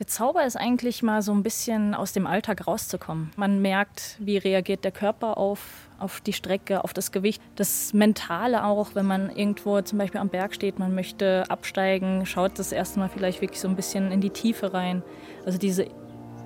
Der 0.00 0.06
Zauber 0.06 0.46
ist 0.46 0.56
eigentlich 0.56 1.02
mal 1.02 1.20
so 1.20 1.30
ein 1.30 1.42
bisschen 1.42 1.94
aus 1.94 2.14
dem 2.14 2.26
Alltag 2.26 2.66
rauszukommen. 2.66 3.32
Man 3.36 3.60
merkt, 3.60 4.16
wie 4.18 4.38
reagiert 4.38 4.82
der 4.82 4.92
Körper 4.92 5.36
auf, 5.36 5.60
auf 5.98 6.22
die 6.22 6.32
Strecke, 6.32 6.84
auf 6.84 6.94
das 6.94 7.12
Gewicht. 7.12 7.42
Das 7.56 7.92
Mentale 7.92 8.64
auch, 8.64 8.94
wenn 8.94 9.04
man 9.04 9.28
irgendwo 9.28 9.78
zum 9.82 9.98
Beispiel 9.98 10.18
am 10.18 10.30
Berg 10.30 10.54
steht, 10.54 10.78
man 10.78 10.94
möchte 10.94 11.44
absteigen, 11.50 12.24
schaut 12.24 12.58
das 12.58 12.72
erste 12.72 12.98
Mal 12.98 13.10
vielleicht 13.10 13.42
wirklich 13.42 13.60
so 13.60 13.68
ein 13.68 13.76
bisschen 13.76 14.10
in 14.10 14.22
die 14.22 14.30
Tiefe 14.30 14.72
rein. 14.72 15.02
Also 15.44 15.58
diese 15.58 15.86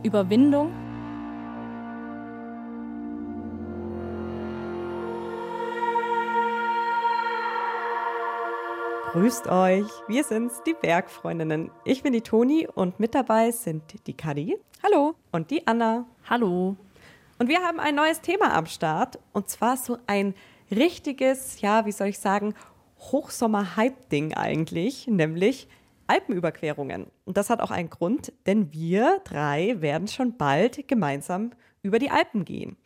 Überwindung. 0.02 0.72
Grüßt 9.14 9.46
euch, 9.46 9.86
wir 10.08 10.24
sind's, 10.24 10.60
die 10.66 10.74
Bergfreundinnen. 10.74 11.70
Ich 11.84 12.02
bin 12.02 12.12
die 12.12 12.20
Toni 12.20 12.66
und 12.66 12.98
mit 12.98 13.14
dabei 13.14 13.52
sind 13.52 14.08
die 14.08 14.12
Kadi. 14.12 14.58
Hallo. 14.82 15.14
Und 15.30 15.52
die 15.52 15.64
Anna. 15.68 16.04
Hallo. 16.28 16.76
Und 17.38 17.48
wir 17.48 17.60
haben 17.60 17.78
ein 17.78 17.94
neues 17.94 18.22
Thema 18.22 18.52
am 18.52 18.66
Start 18.66 19.20
und 19.32 19.48
zwar 19.48 19.76
so 19.76 19.98
ein 20.08 20.34
richtiges, 20.68 21.60
ja, 21.60 21.86
wie 21.86 21.92
soll 21.92 22.08
ich 22.08 22.18
sagen, 22.18 22.54
Hochsommer-Hype-Ding 22.98 24.34
eigentlich, 24.34 25.06
nämlich 25.06 25.68
Alpenüberquerungen. 26.08 27.06
Und 27.24 27.36
das 27.36 27.50
hat 27.50 27.60
auch 27.60 27.70
einen 27.70 27.90
Grund, 27.90 28.32
denn 28.46 28.72
wir 28.72 29.20
drei 29.22 29.76
werden 29.80 30.08
schon 30.08 30.36
bald 30.36 30.88
gemeinsam 30.88 31.52
über 31.82 32.00
die 32.00 32.10
Alpen 32.10 32.44
gehen. 32.44 32.76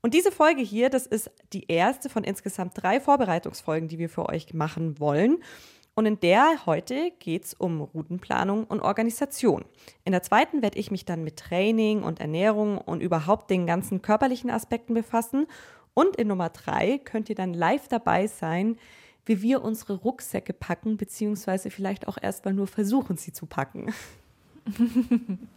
Und 0.00 0.14
diese 0.14 0.30
Folge 0.30 0.62
hier, 0.62 0.90
das 0.90 1.06
ist 1.06 1.30
die 1.52 1.66
erste 1.68 2.08
von 2.08 2.24
insgesamt 2.24 2.80
drei 2.80 3.00
Vorbereitungsfolgen, 3.00 3.88
die 3.88 3.98
wir 3.98 4.08
für 4.08 4.28
euch 4.28 4.54
machen 4.54 5.00
wollen. 5.00 5.38
Und 5.94 6.06
in 6.06 6.20
der 6.20 6.64
heute 6.64 7.10
geht 7.18 7.44
es 7.46 7.54
um 7.54 7.80
Routenplanung 7.80 8.64
und 8.64 8.80
Organisation. 8.80 9.64
In 10.04 10.12
der 10.12 10.22
zweiten 10.22 10.62
werde 10.62 10.78
ich 10.78 10.92
mich 10.92 11.04
dann 11.04 11.24
mit 11.24 11.36
Training 11.36 12.04
und 12.04 12.20
Ernährung 12.20 12.78
und 12.78 13.00
überhaupt 13.00 13.50
den 13.50 13.66
ganzen 13.66 14.00
körperlichen 14.00 14.48
Aspekten 14.48 14.94
befassen. 14.94 15.48
Und 15.94 16.14
in 16.14 16.28
Nummer 16.28 16.50
drei 16.50 16.98
könnt 16.98 17.28
ihr 17.28 17.34
dann 17.34 17.52
live 17.52 17.88
dabei 17.88 18.28
sein, 18.28 18.78
wie 19.26 19.42
wir 19.42 19.62
unsere 19.62 19.94
Rucksäcke 19.94 20.52
packen, 20.52 20.98
beziehungsweise 20.98 21.68
vielleicht 21.70 22.06
auch 22.06 22.18
erstmal 22.22 22.54
nur 22.54 22.68
versuchen, 22.68 23.16
sie 23.16 23.32
zu 23.32 23.46
packen. 23.46 23.92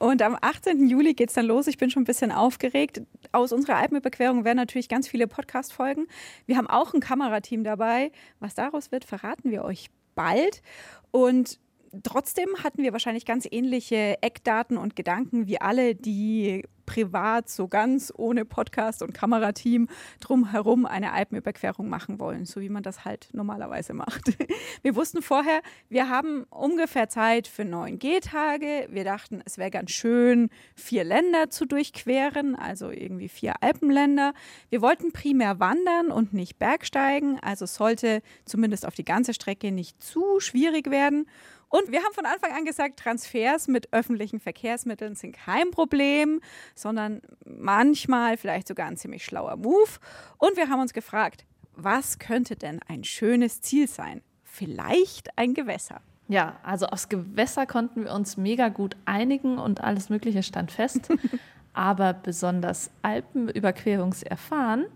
Und 0.00 0.22
am 0.22 0.34
18. 0.40 0.88
Juli 0.88 1.12
geht 1.12 1.28
es 1.28 1.34
dann 1.34 1.44
los. 1.44 1.66
Ich 1.66 1.76
bin 1.76 1.90
schon 1.90 2.04
ein 2.04 2.06
bisschen 2.06 2.32
aufgeregt. 2.32 3.02
Aus 3.32 3.52
unserer 3.52 3.76
Alpenüberquerung 3.76 4.46
werden 4.46 4.56
natürlich 4.56 4.88
ganz 4.88 5.06
viele 5.06 5.26
Podcast-Folgen. 5.26 6.06
Wir 6.46 6.56
haben 6.56 6.68
auch 6.68 6.94
ein 6.94 7.00
Kamerateam 7.00 7.64
dabei. 7.64 8.10
Was 8.38 8.54
daraus 8.54 8.90
wird, 8.92 9.04
verraten 9.04 9.50
wir 9.50 9.62
euch 9.62 9.90
bald. 10.14 10.62
Und 11.10 11.58
trotzdem 12.02 12.48
hatten 12.62 12.82
wir 12.82 12.92
wahrscheinlich 12.92 13.24
ganz 13.24 13.46
ähnliche 13.50 14.22
Eckdaten 14.22 14.76
und 14.76 14.96
Gedanken 14.96 15.46
wie 15.46 15.60
alle, 15.60 15.94
die 15.94 16.64
privat 16.90 17.48
so 17.48 17.68
ganz 17.68 18.12
ohne 18.16 18.44
Podcast 18.44 19.00
und 19.02 19.14
Kamerateam 19.14 19.86
drumherum 20.18 20.86
eine 20.86 21.12
Alpenüberquerung 21.12 21.88
machen 21.88 22.18
wollen, 22.18 22.46
so 22.46 22.60
wie 22.60 22.68
man 22.68 22.82
das 22.82 23.04
halt 23.04 23.28
normalerweise 23.32 23.94
macht. 23.94 24.32
Wir 24.82 24.96
wussten 24.96 25.22
vorher, 25.22 25.60
wir 25.88 26.08
haben 26.08 26.44
ungefähr 26.50 27.08
Zeit 27.08 27.46
für 27.46 27.64
neun 27.64 27.98
Gehtage. 27.98 28.88
Wir 28.90 29.04
dachten, 29.04 29.40
es 29.44 29.56
wäre 29.58 29.70
ganz 29.70 29.92
schön, 29.92 30.48
vier 30.74 31.04
Länder 31.04 31.50
zu 31.50 31.64
durchqueren, 31.64 32.56
also 32.56 32.90
irgendwie 32.90 33.28
vier 33.28 33.62
Alpenländer. 33.62 34.32
Wir 34.70 34.80
wollten 34.80 35.12
primär 35.12 35.60
wandern 35.60 36.10
und 36.10 36.32
nicht 36.32 36.58
bergsteigen, 36.58 37.38
also 37.40 37.66
sollte 37.66 38.22
zumindest 38.46 38.86
auf 38.86 38.94
die 38.94 39.04
ganze 39.04 39.34
Strecke 39.34 39.70
nicht 39.70 40.02
zu 40.02 40.40
schwierig 40.40 40.90
werden. 40.90 41.26
Und 41.70 41.92
wir 41.92 42.02
haben 42.02 42.12
von 42.12 42.26
Anfang 42.26 42.52
an 42.52 42.64
gesagt, 42.64 42.98
Transfers 42.98 43.68
mit 43.68 43.92
öffentlichen 43.92 44.40
Verkehrsmitteln 44.40 45.14
sind 45.14 45.36
kein 45.36 45.70
Problem, 45.70 46.40
sondern 46.74 47.22
manchmal 47.46 48.36
vielleicht 48.36 48.66
sogar 48.68 48.88
ein 48.88 48.96
ziemlich 48.96 49.24
schlauer 49.24 49.56
Move. 49.56 49.98
Und 50.36 50.56
wir 50.56 50.68
haben 50.68 50.80
uns 50.80 50.92
gefragt, 50.92 51.44
was 51.74 52.18
könnte 52.18 52.56
denn 52.56 52.80
ein 52.88 53.04
schönes 53.04 53.62
Ziel 53.62 53.86
sein? 53.86 54.20
Vielleicht 54.42 55.38
ein 55.38 55.54
Gewässer. 55.54 56.00
Ja, 56.26 56.58
also 56.64 56.86
aufs 56.86 57.08
Gewässer 57.08 57.66
konnten 57.66 58.04
wir 58.04 58.12
uns 58.12 58.36
mega 58.36 58.68
gut 58.68 58.96
einigen 59.04 59.58
und 59.58 59.80
alles 59.80 60.10
Mögliche 60.10 60.42
stand 60.42 60.72
fest. 60.72 61.08
Aber 61.72 62.12
besonders 62.12 62.90
Alpenüberquerungserfahren 63.02 64.86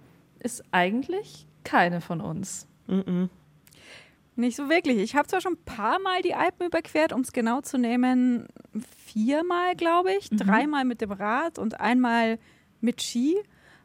ist 0.41 0.65
eigentlich 0.73 1.47
keine 1.63 2.01
von 2.01 2.21
uns. 2.21 2.67
Mm 2.89 2.99
-mm. 2.99 3.29
Nicht 4.37 4.57
so 4.57 4.69
wirklich. 4.69 4.99
Ich 4.99 5.15
habe 5.15 5.29
zwar 5.29 5.41
schon 5.41 5.55
ein 5.55 5.65
paar 5.65 6.01
Mal 6.01 6.23
die 6.23 6.35
Alpen 6.35 6.67
überquert, 6.67 7.13
um 7.13 7.21
es 7.21 7.33
genau 7.33 7.61
zu 7.61 7.79
nehmen, 7.79 8.49
viermal, 9.07 9.77
glaube 9.77 10.13
ich. 10.15 10.31
Mhm. 10.31 10.39
Dreimal 10.39 10.85
mit 10.85 11.01
dem 11.01 11.13
Rad 11.13 11.59
und 11.59 11.81
einmal 11.81 12.39
mit 12.81 13.03
Ski. 13.03 13.37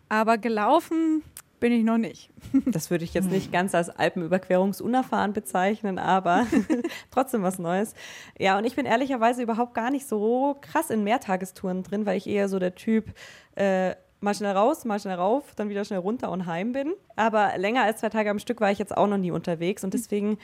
Aber 0.10 0.40
gelaufen 0.40 1.24
bin 1.60 1.72
ich 1.72 1.84
noch 1.84 1.98
nicht. 1.98 2.32
Das 2.66 2.90
würde 2.90 3.04
ich 3.04 3.14
jetzt 3.14 3.30
nicht 3.30 3.52
ganz 3.52 3.76
als 3.76 3.90
Alpenüberquerungsunerfahren 3.90 5.34
bezeichnen, 5.34 6.00
aber 6.00 6.48
trotzdem 7.12 7.44
was 7.44 7.60
Neues. 7.60 7.94
Ja, 8.38 8.58
und 8.58 8.66
ich 8.66 8.76
bin 8.76 8.86
ehrlicherweise 8.86 9.44
überhaupt 9.44 9.74
gar 9.74 9.92
nicht 9.92 10.08
so 10.08 10.58
krass 10.62 10.90
in 10.90 11.04
Mehrtagestouren 11.04 11.84
drin, 11.84 12.06
weil 12.06 12.18
ich 12.18 12.28
eher 12.28 12.50
so 12.50 12.60
der 12.60 12.76
Typ 12.76 13.14
äh, 13.56 13.96
mal 14.22 14.34
schnell 14.34 14.52
raus, 14.52 14.86
mal 14.86 15.00
schnell 15.00 15.16
rauf, 15.16 15.54
dann 15.56 15.70
wieder 15.70 15.86
schnell 15.86 16.00
runter 16.00 16.32
und 16.32 16.46
heim 16.46 16.72
bin. 16.72 16.94
Aber 17.16 17.58
länger 17.58 17.84
als 17.84 18.02
zwei 18.02 18.10
Tage 18.10 18.30
am 18.30 18.40
Stück 18.40 18.62
war 18.62 18.72
ich 18.72 18.80
jetzt 18.80 18.96
auch 18.96 19.08
noch 19.08 19.18
nie 19.18 19.32
unterwegs 19.32 19.84
und 19.84 19.94
deswegen 19.94 20.38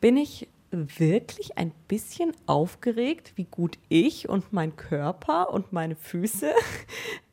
bin 0.00 0.16
ich 0.16 0.48
wirklich 0.70 1.56
ein 1.56 1.72
bisschen 1.88 2.32
aufgeregt, 2.46 3.32
wie 3.36 3.44
gut 3.44 3.78
ich 3.88 4.28
und 4.28 4.52
mein 4.52 4.76
Körper 4.76 5.50
und 5.52 5.72
meine 5.72 5.96
Füße, 5.96 6.50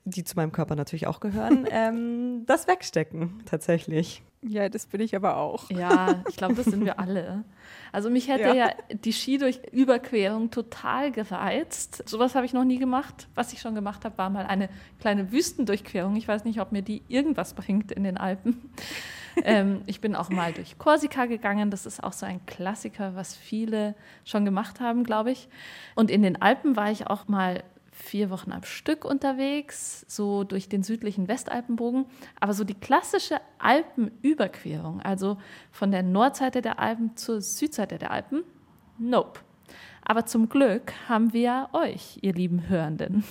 die 0.06 0.24
zu 0.24 0.36
meinem 0.36 0.52
Körper 0.52 0.76
natürlich 0.76 1.08
auch 1.08 1.20
gehören, 1.20 1.68
ähm, 1.72 2.46
das 2.46 2.68
wegstecken 2.68 3.42
tatsächlich. 3.46 4.22
Ja, 4.46 4.68
das 4.68 4.88
bin 4.88 5.00
ich 5.00 5.16
aber 5.16 5.38
auch. 5.38 5.70
Ja, 5.70 6.22
ich 6.28 6.36
glaube, 6.36 6.56
das 6.56 6.66
sind 6.66 6.84
wir 6.84 7.00
alle. 7.00 7.46
Also 7.94 8.10
mich 8.10 8.28
hätte 8.28 8.50
ja, 8.50 8.54
ja 8.54 8.70
die 8.92 9.14
Ski 9.14 9.38
durch 9.38 9.62
Überquerung 9.72 10.52
total 10.52 11.12
gereizt. 11.12 12.04
Sowas 12.10 12.36
habe 12.36 12.46
ich 12.46 12.52
noch 12.52 12.66
nie 12.66 12.78
gemacht. 12.78 13.30
Was 13.36 13.54
ich 13.54 13.62
schon 13.62 13.74
gemacht 13.74 14.04
habe, 14.04 14.18
war 14.18 14.30
mal 14.30 14.46
eine 14.46 14.68
kleine 15.00 15.32
Wüstendurchquerung. 15.32 16.18
Ich 16.18 16.28
weiß 16.28 16.44
nicht, 16.44 16.60
ob 16.60 16.74
mir 16.74 16.82
die 16.82 17.04
irgendwas 17.08 17.54
bringt 17.54 17.94
in 17.94 18.04
den 18.04 18.18
Alpen. 18.18 18.70
ähm, 19.44 19.82
ich 19.86 20.02
bin 20.02 20.14
auch 20.14 20.30
mal 20.30 20.52
durch 20.52 20.78
Korsika 20.78 21.26
gegangen. 21.26 21.72
Das 21.72 21.86
ist 21.86 22.04
auch 22.04 22.14
so 22.14 22.26
ein 22.26 22.46
Klassiker, 22.46 23.16
was 23.16 23.38
viele 23.38 23.96
schon 24.26 24.44
gemacht 24.44 24.82
haben, 24.82 25.06
glaube 25.06 25.32
ich. 25.32 25.48
Und 25.96 26.12
in 26.12 26.22
den 26.22 26.42
Alpen 26.42 26.76
war 26.76 26.92
ich 26.92 27.08
auch 27.08 27.30
mal 27.30 27.64
vier 27.94 28.30
Wochen 28.30 28.52
am 28.52 28.64
Stück 28.64 29.06
unterwegs, 29.06 30.06
so 30.08 30.44
durch 30.44 30.68
den 30.68 30.84
südlichen 30.84 31.28
Westalpenbogen. 31.28 32.06
Aber 32.40 32.54
so 32.54 32.64
die 32.64 32.74
klassische 32.74 33.40
Alpenüberquerung, 33.60 35.02
also 35.02 35.38
von 35.72 35.92
der 35.92 36.04
Nordseite 36.04 36.62
der 36.62 36.80
Alpen 36.80 37.16
zur 37.16 37.42
Südseite 37.42 37.98
der 37.98 38.12
Alpen, 38.12 38.44
nope. 38.98 39.40
Aber 40.04 40.26
zum 40.26 40.50
Glück 40.50 40.92
haben 41.08 41.34
wir 41.34 41.70
euch, 41.72 42.20
ihr 42.22 42.34
lieben 42.34 42.68
Hörenden. 42.68 43.24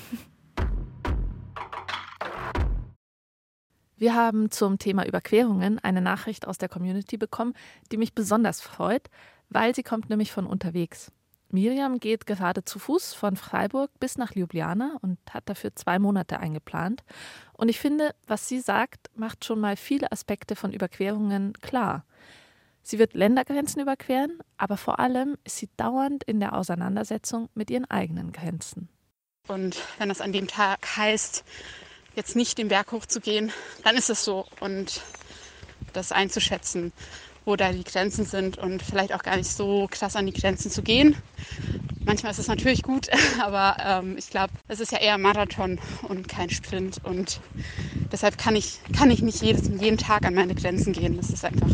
Wir 3.96 4.14
haben 4.14 4.50
zum 4.50 4.78
Thema 4.78 5.06
Überquerungen 5.06 5.78
eine 5.78 6.00
Nachricht 6.00 6.48
aus 6.48 6.58
der 6.58 6.68
Community 6.68 7.16
bekommen, 7.16 7.54
die 7.92 7.98
mich 7.98 8.14
besonders 8.14 8.60
freut, 8.60 9.08
weil 9.48 9.74
sie 9.74 9.82
kommt 9.84 10.10
nämlich 10.10 10.32
von 10.32 10.46
unterwegs. 10.46 11.12
Miriam 11.52 12.00
geht 12.00 12.26
gerade 12.26 12.64
zu 12.64 12.78
Fuß 12.78 13.12
von 13.14 13.36
Freiburg 13.36 13.90
bis 14.00 14.16
nach 14.16 14.34
Ljubljana 14.34 14.96
und 15.02 15.18
hat 15.30 15.48
dafür 15.48 15.76
zwei 15.76 15.98
Monate 15.98 16.40
eingeplant. 16.40 17.04
Und 17.52 17.68
ich 17.68 17.78
finde, 17.78 18.14
was 18.26 18.48
sie 18.48 18.60
sagt, 18.60 19.10
macht 19.14 19.44
schon 19.44 19.60
mal 19.60 19.76
viele 19.76 20.10
Aspekte 20.10 20.56
von 20.56 20.72
Überquerungen 20.72 21.52
klar. 21.60 22.04
Sie 22.82 22.98
wird 22.98 23.14
Ländergrenzen 23.14 23.80
überqueren, 23.80 24.38
aber 24.56 24.76
vor 24.76 24.98
allem 24.98 25.36
ist 25.44 25.58
sie 25.58 25.68
dauernd 25.76 26.24
in 26.24 26.40
der 26.40 26.56
Auseinandersetzung 26.56 27.48
mit 27.54 27.70
ihren 27.70 27.88
eigenen 27.88 28.32
Grenzen. 28.32 28.88
Und 29.46 29.80
wenn 29.98 30.08
das 30.08 30.20
an 30.20 30.32
dem 30.32 30.48
Tag 30.48 30.96
heißt, 30.96 31.44
jetzt 32.16 32.34
nicht 32.34 32.58
den 32.58 32.68
Berg 32.68 32.92
hochzugehen, 32.92 33.52
dann 33.84 33.96
ist 33.96 34.10
es 34.10 34.24
so. 34.24 34.46
Und 34.60 35.02
das 35.92 36.12
einzuschätzen 36.12 36.92
wo 37.44 37.56
da 37.56 37.72
die 37.72 37.84
Grenzen 37.84 38.24
sind 38.24 38.58
und 38.58 38.82
vielleicht 38.82 39.12
auch 39.14 39.22
gar 39.22 39.36
nicht 39.36 39.50
so 39.50 39.88
krass 39.90 40.16
an 40.16 40.26
die 40.26 40.32
Grenzen 40.32 40.70
zu 40.70 40.82
gehen. 40.82 41.16
Manchmal 42.04 42.32
ist 42.32 42.38
es 42.38 42.48
natürlich 42.48 42.82
gut, 42.82 43.08
aber 43.40 43.76
ähm, 43.84 44.16
ich 44.16 44.30
glaube, 44.30 44.52
es 44.68 44.80
ist 44.80 44.92
ja 44.92 44.98
eher 44.98 45.18
Marathon 45.18 45.80
und 46.08 46.28
kein 46.28 46.50
Sprint 46.50 46.98
und 47.04 47.40
deshalb 48.10 48.38
kann 48.38 48.56
ich, 48.56 48.80
kann 48.96 49.10
ich 49.10 49.22
nicht 49.22 49.42
jedes, 49.42 49.68
jeden 49.68 49.98
Tag 49.98 50.24
an 50.26 50.34
meine 50.34 50.54
Grenzen 50.54 50.92
gehen. 50.92 51.16
Das 51.16 51.30
ist 51.30 51.44
einfach 51.44 51.70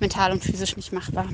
mental 0.00 0.32
und 0.32 0.42
physisch 0.42 0.76
nicht 0.76 0.92
machbar. 0.92 1.28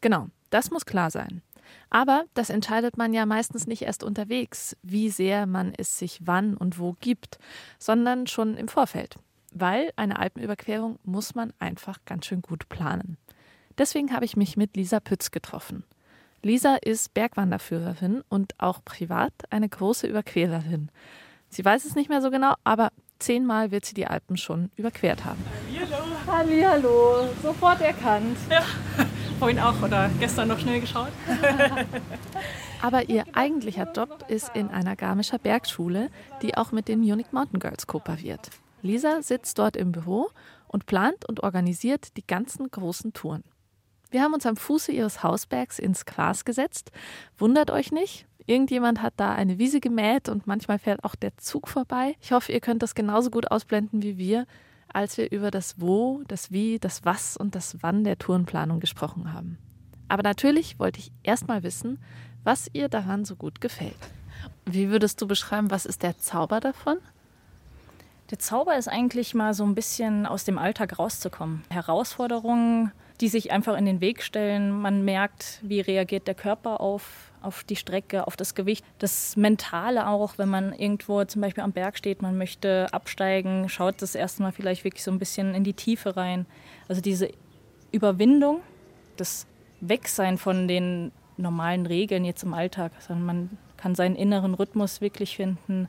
Genau, 0.00 0.28
das 0.50 0.70
muss 0.70 0.86
klar 0.86 1.10
sein. 1.10 1.42
Aber 1.90 2.24
das 2.34 2.50
entscheidet 2.50 2.96
man 2.96 3.12
ja 3.12 3.26
meistens 3.26 3.66
nicht 3.66 3.82
erst 3.82 4.04
unterwegs, 4.04 4.76
wie 4.82 5.10
sehr 5.10 5.46
man 5.46 5.72
es 5.76 5.98
sich 5.98 6.20
wann 6.24 6.56
und 6.56 6.78
wo 6.78 6.96
gibt, 7.00 7.38
sondern 7.78 8.28
schon 8.28 8.56
im 8.56 8.68
Vorfeld 8.68 9.16
weil 9.50 9.92
eine 9.96 10.18
Alpenüberquerung 10.18 10.98
muss 11.04 11.34
man 11.34 11.52
einfach 11.58 11.98
ganz 12.04 12.26
schön 12.26 12.42
gut 12.42 12.68
planen. 12.68 13.16
Deswegen 13.78 14.12
habe 14.12 14.24
ich 14.24 14.36
mich 14.36 14.56
mit 14.56 14.76
Lisa 14.76 15.00
Pütz 15.00 15.30
getroffen. 15.30 15.84
Lisa 16.42 16.76
ist 16.76 17.12
Bergwanderführerin 17.14 18.22
und 18.28 18.54
auch 18.58 18.84
privat 18.84 19.32
eine 19.50 19.68
große 19.68 20.06
Überquererin. 20.06 20.90
Sie 21.50 21.64
weiß 21.64 21.84
es 21.84 21.94
nicht 21.94 22.08
mehr 22.08 22.22
so 22.22 22.30
genau, 22.30 22.54
aber 22.64 22.92
zehnmal 23.18 23.70
wird 23.70 23.84
sie 23.84 23.94
die 23.94 24.06
Alpen 24.06 24.36
schon 24.36 24.70
überquert 24.76 25.24
haben. 25.24 25.44
Hallo. 26.26 26.64
Hallo, 26.64 27.28
sofort 27.42 27.80
erkannt. 27.80 28.38
Ja, 28.48 28.62
vorhin 29.38 29.58
auch 29.58 29.82
oder 29.82 30.10
gestern 30.18 30.48
noch 30.48 30.58
schnell 30.58 30.80
geschaut. 30.80 31.10
aber 32.82 33.08
ihr 33.08 33.24
eigentlicher 33.34 33.90
Job 33.92 34.24
ist 34.28 34.50
in 34.54 34.68
einer 34.68 34.96
Garmischer 34.96 35.38
Bergschule, 35.38 36.10
die 36.40 36.56
auch 36.56 36.72
mit 36.72 36.88
den 36.88 37.00
Munich 37.00 37.32
Mountain 37.32 37.60
Girls 37.60 37.86
kooperiert. 37.86 38.50
Lisa 38.82 39.22
sitzt 39.22 39.58
dort 39.58 39.76
im 39.76 39.92
Büro 39.92 40.30
und 40.68 40.86
plant 40.86 41.28
und 41.28 41.42
organisiert 41.42 42.16
die 42.16 42.26
ganzen 42.26 42.70
großen 42.70 43.12
Touren. 43.12 43.44
Wir 44.10 44.22
haben 44.22 44.34
uns 44.34 44.46
am 44.46 44.56
Fuße 44.56 44.90
ihres 44.92 45.22
Hausbergs 45.22 45.78
ins 45.78 46.04
Gras 46.04 46.44
gesetzt. 46.44 46.90
Wundert 47.38 47.70
euch 47.70 47.92
nicht, 47.92 48.26
irgendjemand 48.46 49.02
hat 49.02 49.14
da 49.16 49.32
eine 49.34 49.58
Wiese 49.58 49.80
gemäht 49.80 50.28
und 50.28 50.46
manchmal 50.46 50.78
fährt 50.78 51.04
auch 51.04 51.14
der 51.14 51.36
Zug 51.36 51.68
vorbei. 51.68 52.16
Ich 52.20 52.32
hoffe, 52.32 52.52
ihr 52.52 52.60
könnt 52.60 52.82
das 52.82 52.94
genauso 52.94 53.30
gut 53.30 53.50
ausblenden 53.50 54.02
wie 54.02 54.18
wir, 54.18 54.46
als 54.92 55.16
wir 55.16 55.30
über 55.30 55.50
das 55.52 55.80
Wo, 55.80 56.22
das 56.26 56.50
Wie, 56.50 56.78
das 56.80 57.04
Was 57.04 57.36
und 57.36 57.54
das 57.54 57.82
Wann 57.82 58.02
der 58.02 58.18
Tourenplanung 58.18 58.80
gesprochen 58.80 59.32
haben. 59.32 59.58
Aber 60.08 60.24
natürlich 60.24 60.80
wollte 60.80 60.98
ich 60.98 61.12
erstmal 61.22 61.62
wissen, 61.62 62.00
was 62.42 62.68
ihr 62.72 62.88
daran 62.88 63.24
so 63.24 63.36
gut 63.36 63.60
gefällt. 63.60 63.94
Wie 64.64 64.90
würdest 64.90 65.20
du 65.22 65.28
beschreiben, 65.28 65.70
was 65.70 65.86
ist 65.86 66.02
der 66.02 66.18
Zauber 66.18 66.58
davon? 66.58 66.98
Der 68.30 68.38
Zauber 68.38 68.76
ist 68.76 68.88
eigentlich 68.88 69.34
mal 69.34 69.54
so 69.54 69.64
ein 69.64 69.74
bisschen 69.74 70.26
aus 70.26 70.44
dem 70.44 70.58
Alltag 70.58 70.98
rauszukommen. 70.98 71.64
Herausforderungen 71.70 72.92
die 73.20 73.28
sich 73.28 73.52
einfach 73.52 73.76
in 73.76 73.84
den 73.84 74.00
Weg 74.00 74.22
stellen. 74.22 74.70
Man 74.70 75.04
merkt, 75.04 75.60
wie 75.62 75.80
reagiert 75.80 76.26
der 76.26 76.34
Körper 76.34 76.80
auf, 76.80 77.30
auf 77.42 77.64
die 77.64 77.76
Strecke, 77.76 78.26
auf 78.26 78.36
das 78.36 78.54
Gewicht. 78.54 78.84
Das 78.98 79.36
Mentale 79.36 80.08
auch, 80.08 80.38
wenn 80.38 80.48
man 80.48 80.72
irgendwo 80.72 81.22
zum 81.24 81.42
Beispiel 81.42 81.62
am 81.62 81.72
Berg 81.72 81.98
steht, 81.98 82.22
man 82.22 82.38
möchte 82.38 82.88
absteigen, 82.92 83.68
schaut 83.68 84.00
das 84.00 84.14
erstmal 84.14 84.52
vielleicht 84.52 84.84
wirklich 84.84 85.04
so 85.04 85.10
ein 85.10 85.18
bisschen 85.18 85.54
in 85.54 85.64
die 85.64 85.74
Tiefe 85.74 86.16
rein. 86.16 86.46
Also 86.88 87.02
diese 87.02 87.30
Überwindung, 87.92 88.60
das 89.16 89.46
Wegsein 89.80 90.38
von 90.38 90.66
den 90.66 91.12
normalen 91.36 91.86
Regeln 91.86 92.24
jetzt 92.24 92.42
im 92.42 92.54
Alltag, 92.54 92.92
sondern 93.00 93.26
man 93.26 93.50
kann 93.76 93.94
seinen 93.94 94.16
inneren 94.16 94.54
Rhythmus 94.54 95.00
wirklich 95.00 95.36
finden. 95.36 95.88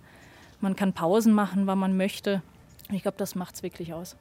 Man 0.62 0.76
kann 0.76 0.94
Pausen 0.94 1.34
machen, 1.34 1.68
wann 1.68 1.80
man 1.80 1.98
möchte. 1.98 2.42
Ich 2.92 3.02
glaube, 3.02 3.18
das 3.18 3.36
macht 3.36 3.56
es 3.56 3.64
wirklich 3.64 3.94
aus. 3.94 4.16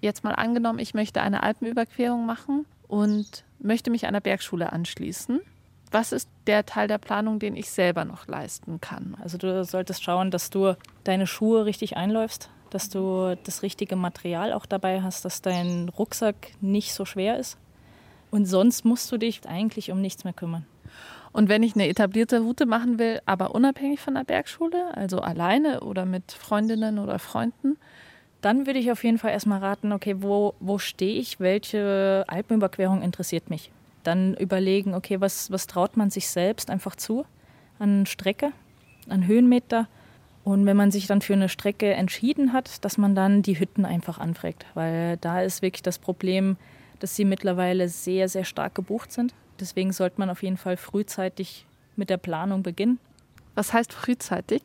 Jetzt 0.00 0.24
mal 0.24 0.32
angenommen, 0.32 0.78
ich 0.78 0.94
möchte 0.94 1.20
eine 1.20 1.42
Alpenüberquerung 1.42 2.26
machen 2.26 2.66
und 2.88 3.44
möchte 3.58 3.90
mich 3.90 4.06
einer 4.06 4.20
Bergschule 4.20 4.72
anschließen. 4.72 5.40
Was 5.90 6.12
ist 6.12 6.28
der 6.46 6.66
Teil 6.66 6.88
der 6.88 6.98
Planung, 6.98 7.38
den 7.38 7.56
ich 7.56 7.70
selber 7.70 8.04
noch 8.04 8.26
leisten 8.26 8.80
kann? 8.80 9.16
Also 9.22 9.38
du 9.38 9.64
solltest 9.64 10.02
schauen, 10.02 10.30
dass 10.30 10.50
du 10.50 10.76
deine 11.04 11.26
Schuhe 11.26 11.64
richtig 11.64 11.96
einläufst, 11.96 12.50
dass 12.70 12.88
du 12.88 13.36
das 13.44 13.62
richtige 13.62 13.96
Material 13.96 14.52
auch 14.52 14.66
dabei 14.66 15.02
hast, 15.02 15.24
dass 15.24 15.40
dein 15.40 15.88
Rucksack 15.88 16.52
nicht 16.60 16.92
so 16.94 17.04
schwer 17.04 17.38
ist. 17.38 17.58
Und 18.30 18.46
sonst 18.46 18.84
musst 18.84 19.10
du 19.12 19.18
dich 19.18 19.46
eigentlich 19.48 19.92
um 19.92 20.00
nichts 20.00 20.24
mehr 20.24 20.32
kümmern. 20.32 20.66
Und 21.34 21.48
wenn 21.48 21.64
ich 21.64 21.74
eine 21.74 21.88
etablierte 21.88 22.38
Route 22.38 22.64
machen 22.64 23.00
will, 23.00 23.20
aber 23.26 23.56
unabhängig 23.56 23.98
von 23.98 24.14
der 24.14 24.22
Bergschule, 24.22 24.96
also 24.96 25.18
alleine 25.18 25.80
oder 25.80 26.06
mit 26.06 26.30
Freundinnen 26.30 27.00
oder 27.00 27.18
Freunden, 27.18 27.76
dann 28.40 28.68
würde 28.68 28.78
ich 28.78 28.92
auf 28.92 29.02
jeden 29.02 29.18
Fall 29.18 29.32
erstmal 29.32 29.58
raten, 29.58 29.90
okay, 29.90 30.14
wo, 30.20 30.54
wo 30.60 30.78
stehe 30.78 31.18
ich, 31.18 31.40
welche 31.40 32.22
Alpenüberquerung 32.28 33.02
interessiert 33.02 33.50
mich. 33.50 33.72
Dann 34.04 34.34
überlegen, 34.34 34.94
okay, 34.94 35.20
was, 35.20 35.50
was 35.50 35.66
traut 35.66 35.96
man 35.96 36.08
sich 36.08 36.28
selbst 36.28 36.70
einfach 36.70 36.94
zu 36.94 37.26
an 37.80 38.06
Strecke, 38.06 38.52
an 39.08 39.26
Höhenmeter. 39.26 39.88
Und 40.44 40.66
wenn 40.66 40.76
man 40.76 40.92
sich 40.92 41.08
dann 41.08 41.20
für 41.20 41.32
eine 41.32 41.48
Strecke 41.48 41.94
entschieden 41.94 42.52
hat, 42.52 42.84
dass 42.84 42.96
man 42.96 43.16
dann 43.16 43.42
die 43.42 43.58
Hütten 43.58 43.84
einfach 43.84 44.18
anfragt, 44.18 44.66
weil 44.74 45.16
da 45.16 45.42
ist 45.42 45.62
wirklich 45.62 45.82
das 45.82 45.98
Problem, 45.98 46.58
dass 47.00 47.16
sie 47.16 47.24
mittlerweile 47.24 47.88
sehr, 47.88 48.28
sehr 48.28 48.44
stark 48.44 48.76
gebucht 48.76 49.10
sind. 49.10 49.34
Deswegen 49.60 49.92
sollte 49.92 50.18
man 50.18 50.30
auf 50.30 50.42
jeden 50.42 50.56
Fall 50.56 50.76
frühzeitig 50.76 51.66
mit 51.96 52.10
der 52.10 52.16
Planung 52.16 52.62
beginnen. 52.62 52.98
Was 53.54 53.72
heißt 53.72 53.92
frühzeitig? 53.92 54.62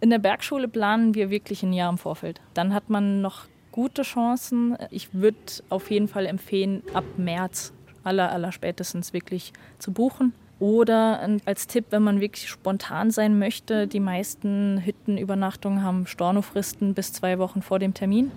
In 0.00 0.10
der 0.10 0.18
Bergschule 0.18 0.68
planen 0.68 1.14
wir 1.14 1.30
wirklich 1.30 1.62
ein 1.62 1.72
Jahr 1.72 1.90
im 1.90 1.98
Vorfeld. 1.98 2.40
Dann 2.54 2.72
hat 2.72 2.88
man 2.88 3.20
noch 3.20 3.46
gute 3.72 4.02
Chancen. 4.02 4.76
Ich 4.90 5.12
würde 5.12 5.36
auf 5.68 5.90
jeden 5.90 6.08
Fall 6.08 6.26
empfehlen, 6.26 6.82
ab 6.94 7.04
März 7.16 7.72
aller, 8.02 8.32
aller 8.32 8.52
spätestens 8.52 9.12
wirklich 9.12 9.52
zu 9.78 9.92
buchen. 9.92 10.32
Oder 10.58 11.26
als 11.46 11.66
Tipp, 11.66 11.86
wenn 11.90 12.02
man 12.02 12.20
wirklich 12.20 12.48
spontan 12.48 13.10
sein 13.10 13.38
möchte, 13.38 13.86
die 13.86 14.00
meisten 14.00 14.82
Hüttenübernachtungen 14.84 15.82
haben 15.82 16.06
Stornofristen 16.06 16.92
bis 16.92 17.14
zwei 17.14 17.38
Wochen 17.38 17.62
vor 17.62 17.78
dem 17.78 17.94
Termin, 17.94 18.30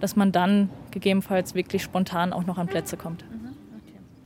dass 0.00 0.14
man 0.14 0.30
dann 0.30 0.70
gegebenenfalls 0.92 1.56
wirklich 1.56 1.82
spontan 1.82 2.32
auch 2.32 2.46
noch 2.46 2.58
an 2.58 2.68
Plätze 2.68 2.96
kommt. 2.96 3.24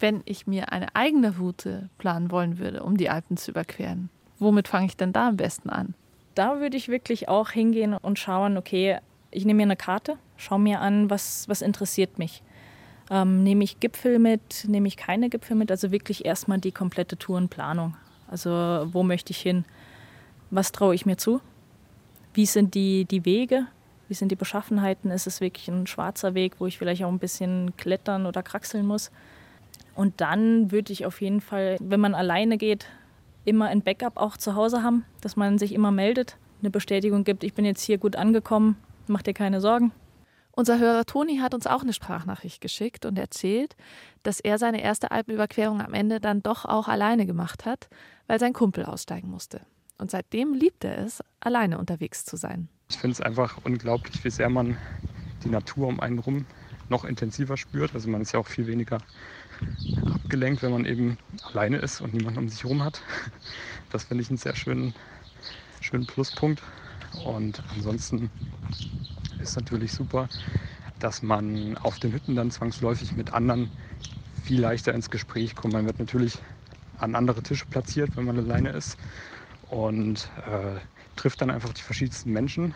Wenn 0.00 0.22
ich 0.24 0.46
mir 0.46 0.72
eine 0.72 0.94
eigene 0.96 1.36
Route 1.38 1.88
planen 1.98 2.30
wollen 2.30 2.58
würde, 2.58 2.82
um 2.82 2.96
die 2.96 3.10
Alpen 3.10 3.36
zu 3.36 3.52
überqueren, 3.52 4.10
womit 4.38 4.66
fange 4.66 4.86
ich 4.86 4.96
denn 4.96 5.12
da 5.12 5.28
am 5.28 5.36
besten 5.36 5.70
an? 5.70 5.94
da 6.34 6.60
würde 6.60 6.76
ich 6.76 6.88
wirklich 6.88 7.28
auch 7.28 7.50
hingehen 7.50 7.94
und 7.94 8.18
schauen, 8.18 8.56
okay, 8.56 8.98
ich 9.30 9.44
nehme 9.44 9.58
mir 9.58 9.64
eine 9.64 9.76
Karte, 9.76 10.16
schaue 10.36 10.58
mir 10.58 10.80
an, 10.80 11.10
was, 11.10 11.48
was 11.48 11.62
interessiert 11.62 12.18
mich. 12.18 12.42
Ähm, 13.10 13.42
nehme 13.42 13.64
ich 13.64 13.80
Gipfel 13.80 14.18
mit, 14.18 14.64
nehme 14.66 14.88
ich 14.88 14.96
keine 14.96 15.28
Gipfel 15.28 15.56
mit, 15.56 15.70
also 15.70 15.90
wirklich 15.90 16.24
erstmal 16.24 16.58
die 16.58 16.72
komplette 16.72 17.16
Tourenplanung. 17.16 17.96
Also 18.28 18.50
wo 18.92 19.02
möchte 19.02 19.32
ich 19.32 19.40
hin? 19.40 19.64
Was 20.50 20.72
traue 20.72 20.94
ich 20.94 21.06
mir 21.06 21.16
zu? 21.16 21.40
Wie 22.34 22.46
sind 22.46 22.74
die, 22.74 23.04
die 23.04 23.24
Wege? 23.24 23.66
Wie 24.08 24.14
sind 24.14 24.30
die 24.32 24.36
Beschaffenheiten? 24.36 25.10
Ist 25.10 25.26
es 25.26 25.40
wirklich 25.40 25.68
ein 25.68 25.86
schwarzer 25.86 26.34
Weg, 26.34 26.54
wo 26.58 26.66
ich 26.66 26.78
vielleicht 26.78 27.04
auch 27.04 27.10
ein 27.10 27.18
bisschen 27.18 27.76
klettern 27.76 28.26
oder 28.26 28.42
kraxeln 28.42 28.86
muss? 28.86 29.10
Und 30.00 30.22
dann 30.22 30.72
würde 30.72 30.94
ich 30.94 31.04
auf 31.04 31.20
jeden 31.20 31.42
Fall, 31.42 31.76
wenn 31.78 32.00
man 32.00 32.14
alleine 32.14 32.56
geht, 32.56 32.86
immer 33.44 33.66
ein 33.66 33.82
Backup 33.82 34.16
auch 34.16 34.38
zu 34.38 34.54
Hause 34.54 34.82
haben, 34.82 35.04
dass 35.20 35.36
man 35.36 35.58
sich 35.58 35.74
immer 35.74 35.90
meldet, 35.90 36.38
eine 36.62 36.70
Bestätigung 36.70 37.22
gibt, 37.22 37.44
ich 37.44 37.52
bin 37.52 37.66
jetzt 37.66 37.82
hier 37.82 37.98
gut 37.98 38.16
angekommen, 38.16 38.78
mach 39.08 39.20
dir 39.20 39.34
keine 39.34 39.60
Sorgen. 39.60 39.92
Unser 40.52 40.78
Hörer 40.78 41.04
Toni 41.04 41.36
hat 41.36 41.52
uns 41.52 41.66
auch 41.66 41.82
eine 41.82 41.92
Sprachnachricht 41.92 42.62
geschickt 42.62 43.04
und 43.04 43.18
erzählt, 43.18 43.76
dass 44.22 44.40
er 44.40 44.56
seine 44.56 44.82
erste 44.82 45.10
Alpenüberquerung 45.10 45.82
am 45.82 45.92
Ende 45.92 46.18
dann 46.18 46.42
doch 46.42 46.64
auch 46.64 46.88
alleine 46.88 47.26
gemacht 47.26 47.66
hat, 47.66 47.90
weil 48.26 48.40
sein 48.40 48.54
Kumpel 48.54 48.86
aussteigen 48.86 49.28
musste. 49.28 49.60
Und 49.98 50.10
seitdem 50.10 50.54
liebt 50.54 50.82
er 50.82 50.96
es, 50.96 51.22
alleine 51.40 51.76
unterwegs 51.76 52.24
zu 52.24 52.38
sein. 52.38 52.70
Ich 52.88 52.96
finde 52.96 53.12
es 53.12 53.20
einfach 53.20 53.58
unglaublich, 53.64 54.24
wie 54.24 54.30
sehr 54.30 54.48
man 54.48 54.78
die 55.44 55.50
Natur 55.50 55.88
um 55.88 56.00
einen 56.00 56.20
rum 56.20 56.46
noch 56.90 57.04
intensiver 57.04 57.56
spürt. 57.56 57.94
Also 57.94 58.08
man 58.10 58.20
ist 58.20 58.32
ja 58.32 58.40
auch 58.40 58.46
viel 58.48 58.66
weniger 58.66 59.02
abgelenkt, 60.04 60.62
wenn 60.62 60.72
man 60.72 60.84
eben 60.84 61.18
alleine 61.42 61.78
ist 61.78 62.00
und 62.00 62.14
niemanden 62.14 62.38
um 62.38 62.48
sich 62.48 62.64
herum 62.64 62.82
hat. 62.84 63.02
Das 63.90 64.04
finde 64.04 64.22
ich 64.22 64.30
einen 64.30 64.38
sehr 64.38 64.54
schönen, 64.54 64.94
schönen 65.80 66.06
Pluspunkt. 66.06 66.62
Und 67.24 67.62
ansonsten 67.74 68.30
ist 69.38 69.56
natürlich 69.56 69.92
super, 69.92 70.28
dass 70.98 71.22
man 71.22 71.76
auf 71.78 71.98
den 71.98 72.12
Hütten 72.12 72.36
dann 72.36 72.50
zwangsläufig 72.50 73.16
mit 73.16 73.32
anderen 73.32 73.70
viel 74.32 74.60
leichter 74.60 74.94
ins 74.94 75.10
Gespräch 75.10 75.54
kommt. 75.54 75.74
Man 75.74 75.86
wird 75.86 75.98
natürlich 75.98 76.42
an 76.98 77.14
andere 77.14 77.42
Tische 77.42 77.66
platziert, 77.66 78.16
wenn 78.16 78.24
man 78.26 78.38
alleine 78.38 78.70
ist 78.70 78.98
und 79.62 80.30
äh, 80.46 80.80
trifft 81.16 81.40
dann 81.42 81.50
einfach 81.50 81.72
die 81.72 81.82
verschiedensten 81.82 82.32
Menschen. 82.32 82.74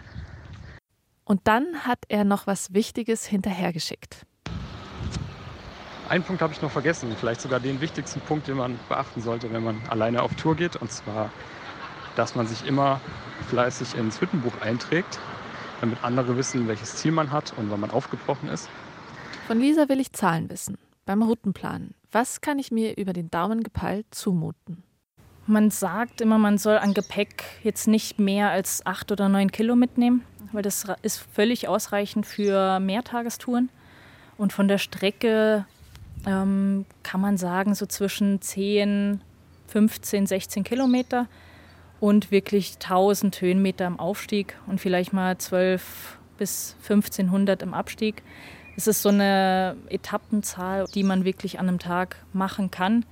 Und 1.24 1.40
dann 1.44 1.86
hat 1.86 2.00
er 2.08 2.24
noch 2.24 2.46
was 2.46 2.74
Wichtiges 2.74 3.24
hinterhergeschickt. 3.26 4.26
Einen 6.08 6.22
Punkt 6.22 6.42
habe 6.42 6.52
ich 6.52 6.60
noch 6.60 6.70
vergessen, 6.70 7.14
vielleicht 7.18 7.40
sogar 7.40 7.60
den 7.60 7.80
wichtigsten 7.80 8.20
Punkt, 8.20 8.46
den 8.46 8.58
man 8.58 8.78
beachten 8.90 9.22
sollte, 9.22 9.50
wenn 9.52 9.64
man 9.64 9.80
alleine 9.88 10.22
auf 10.22 10.34
Tour 10.34 10.54
geht, 10.54 10.76
und 10.76 10.92
zwar, 10.92 11.30
dass 12.14 12.34
man 12.34 12.46
sich 12.46 12.66
immer 12.66 13.00
fleißig 13.48 13.96
ins 13.96 14.20
Hüttenbuch 14.20 14.60
einträgt, 14.60 15.18
damit 15.80 16.04
andere 16.04 16.36
wissen, 16.36 16.68
welches 16.68 16.96
Ziel 16.96 17.12
man 17.12 17.32
hat 17.32 17.54
und 17.56 17.70
wann 17.70 17.80
man 17.80 17.90
aufgebrochen 17.90 18.50
ist. 18.50 18.68
Von 19.46 19.58
Lisa 19.58 19.88
will 19.88 19.98
ich 19.98 20.12
Zahlen 20.12 20.50
wissen. 20.50 20.76
Beim 21.06 21.22
Routenplan. 21.22 21.94
Was 22.12 22.40
kann 22.40 22.58
ich 22.58 22.70
mir 22.70 22.96
über 22.96 23.12
den 23.12 23.30
Daumen 23.30 23.62
gepeilt 23.62 24.06
zumuten? 24.10 24.83
Man 25.46 25.70
sagt 25.70 26.20
immer, 26.20 26.38
man 26.38 26.56
soll 26.56 26.78
an 26.78 26.94
Gepäck 26.94 27.44
jetzt 27.62 27.86
nicht 27.86 28.18
mehr 28.18 28.50
als 28.50 28.84
acht 28.86 29.12
oder 29.12 29.28
neun 29.28 29.52
Kilo 29.52 29.76
mitnehmen, 29.76 30.22
weil 30.52 30.62
das 30.62 30.86
ist 31.02 31.18
völlig 31.34 31.68
ausreichend 31.68 32.24
für 32.24 32.80
Mehrtagestouren. 32.80 33.68
Und 34.38 34.52
von 34.52 34.68
der 34.68 34.78
Strecke 34.78 35.66
ähm, 36.26 36.86
kann 37.02 37.20
man 37.20 37.36
sagen, 37.36 37.74
so 37.74 37.84
zwischen 37.86 38.40
10, 38.40 39.20
15, 39.68 40.26
16 40.26 40.64
Kilometer 40.64 41.26
und 42.00 42.30
wirklich 42.30 42.74
1000 42.74 43.40
Höhenmeter 43.40 43.86
im 43.86 44.00
Aufstieg 44.00 44.58
und 44.66 44.80
vielleicht 44.80 45.12
mal 45.12 45.36
12 45.36 46.18
bis 46.38 46.76
1500 46.82 47.62
im 47.62 47.74
Abstieg. 47.74 48.22
Es 48.76 48.86
ist 48.86 49.02
so 49.02 49.10
eine 49.10 49.76
Etappenzahl, 49.88 50.86
die 50.94 51.04
man 51.04 51.24
wirklich 51.24 51.60
an 51.60 51.68
einem 51.68 51.78
Tag 51.78 52.16
machen 52.32 52.70
kann. 52.70 53.04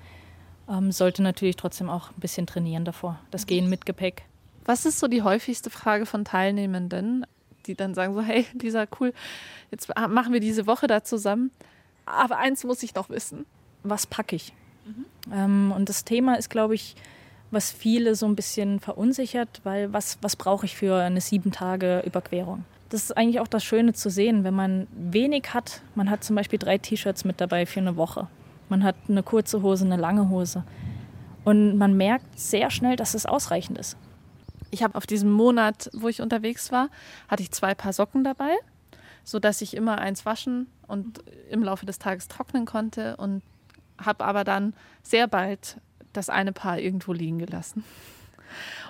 Ähm, 0.69 0.93
sollte 0.93 1.23
natürlich 1.23 1.57
trotzdem 1.57 1.89
auch 1.89 2.11
ein 2.11 2.21
bisschen 2.21 2.47
trainieren 2.47 2.85
davor. 2.85 3.19
Das 3.31 3.47
Gehen 3.47 3.69
mit 3.69 3.87
Gepäck. 3.87 4.25
Was 4.65 4.87
ist 4.87 5.01
so 5.01 5.09
die 5.09 5.23
häufigste 5.23 5.71
Frage 5.71 6.07
von 6.07 6.25
Teilnehmenden, 6.25 7.27
die 7.67 7.75
dann 7.75 7.95
sagen 7.95 8.15
so, 8.15 8.23
hey 8.23 8.47
Lisa, 8.61 8.87
cool, 9.01 9.13
jetzt 9.71 9.91
machen 10.09 10.33
wir 10.33 10.41
diese 10.41 10.67
Woche 10.67 10.87
da 10.87 11.03
zusammen. 11.03 11.51
Aber 12.07 12.39
eins 12.39 12.65
muss 12.65 12.83
ich 12.83 12.95
noch 12.95 13.11
wissen. 13.11 13.47
Was 13.83 14.07
packe 14.07 14.37
ich? 14.37 14.53
Mhm. 14.87 15.05
Ähm, 15.33 15.73
und 15.75 15.89
das 15.89 16.05
Thema 16.05 16.37
ist, 16.37 16.51
glaube 16.51 16.75
ich, 16.75 16.97
was 17.51 17.71
viele 17.71 18.15
so 18.15 18.27
ein 18.27 18.35
bisschen 18.35 18.81
verunsichert, 18.81 19.61
weil 19.65 19.93
was, 19.93 20.19
was 20.23 20.37
brauche 20.37 20.67
ich 20.67 20.77
für 20.77 20.97
eine 20.97 21.21
sieben 21.21 21.53
Tage 21.53 22.03
Überquerung? 22.05 22.65
Das 22.89 23.05
ist 23.05 23.17
eigentlich 23.17 23.41
auch 23.41 23.49
das 23.49 23.65
Schöne 23.65 23.93
zu 23.93 24.11
sehen, 24.11 24.45
wenn 24.45 24.55
man 24.55 24.87
wenig 24.93 25.55
hat. 25.55 25.83
Man 25.95 26.11
hat 26.11 26.25
zum 26.25 26.37
Beispiel 26.37 26.59
drei 26.59 26.79
T-Shirts 26.79 27.25
mit 27.25 27.41
dabei 27.41 27.67
für 27.67 27.81
eine 27.81 27.97
Woche. 27.97 28.27
Man 28.69 28.85
hat 28.85 28.97
eine 29.09 29.23
kurze 29.23 29.63
Hose, 29.63 29.85
eine 29.85 29.97
lange 29.97 30.29
Hose. 30.29 30.65
Und 31.45 31.77
man 31.77 31.97
merkt 31.97 32.39
sehr 32.39 32.71
schnell, 32.71 32.97
dass 32.97 33.15
es 33.15 33.27
ausreichend 33.27 33.79
ist. 33.79 33.97
Ich 34.71 34.83
habe 34.83 34.95
auf 34.95 35.07
diesem 35.07 35.31
Monat, 35.31 35.91
wo 35.93 36.09
ich 36.09 36.23
unterwegs 36.23 36.73
war, 36.73 36.89
hatte 37.29 37.43
ich 37.43 37.51
zwei 37.51 37.75
Paar 37.75 37.93
Socken 37.93 38.25
dabei, 38.25 38.53
sodass 39.25 39.61
ich 39.61 39.77
immer 39.77 39.99
eins 39.99 40.25
waschen 40.25 40.67
und 40.87 41.23
im 41.51 41.63
Laufe 41.63 41.85
des 41.85 41.99
Tages 41.99 42.29
trocknen 42.29 42.65
konnte 42.65 43.17
und 43.17 43.43
habe 43.99 44.25
aber 44.25 44.45
dann 44.45 44.75
sehr 45.03 45.27
bald 45.27 45.79
das 46.13 46.31
eine 46.31 46.53
Paar 46.53 46.79
irgendwo 46.79 47.13
liegen 47.13 47.39
gelassen. 47.39 47.85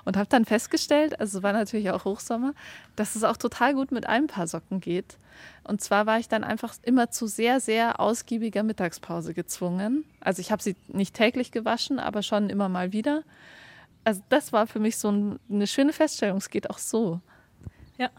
Und 0.04 0.16
habe 0.16 0.28
dann 0.28 0.44
festgestellt, 0.44 1.18
also 1.20 1.38
es 1.38 1.42
war 1.42 1.52
natürlich 1.52 1.90
auch 1.90 2.04
Hochsommer, 2.04 2.54
dass 2.96 3.16
es 3.16 3.24
auch 3.24 3.36
total 3.36 3.74
gut 3.74 3.92
mit 3.92 4.06
einem 4.06 4.26
Paar 4.26 4.46
Socken 4.46 4.80
geht. 4.80 5.18
Und 5.64 5.80
zwar 5.80 6.06
war 6.06 6.18
ich 6.18 6.28
dann 6.28 6.44
einfach 6.44 6.74
immer 6.82 7.10
zu 7.10 7.26
sehr, 7.26 7.60
sehr 7.60 8.00
ausgiebiger 8.00 8.62
Mittagspause 8.62 9.34
gezwungen. 9.34 10.04
Also 10.20 10.40
ich 10.40 10.52
habe 10.52 10.62
sie 10.62 10.76
nicht 10.88 11.14
täglich 11.14 11.52
gewaschen, 11.52 11.98
aber 11.98 12.22
schon 12.22 12.50
immer 12.50 12.68
mal 12.68 12.92
wieder. 12.92 13.22
Also 14.04 14.22
das 14.28 14.52
war 14.52 14.66
für 14.66 14.80
mich 14.80 14.96
so 14.96 15.10
ein, 15.10 15.38
eine 15.50 15.66
schöne 15.66 15.92
Feststellung. 15.92 16.38
Es 16.38 16.50
geht 16.50 16.68
auch 16.70 16.78
so. 16.78 17.20
Ja, 17.98 18.10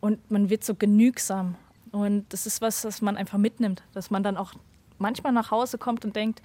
und 0.00 0.30
man 0.30 0.50
wird 0.50 0.64
so 0.64 0.74
genügsam. 0.74 1.56
Und 1.92 2.32
das 2.32 2.46
ist 2.46 2.60
was, 2.60 2.84
was 2.84 3.02
man 3.02 3.16
einfach 3.16 3.38
mitnimmt, 3.38 3.82
dass 3.92 4.10
man 4.10 4.22
dann 4.22 4.36
auch 4.36 4.54
manchmal 4.98 5.32
nach 5.32 5.50
Hause 5.50 5.78
kommt 5.78 6.04
und 6.04 6.14
denkt, 6.14 6.42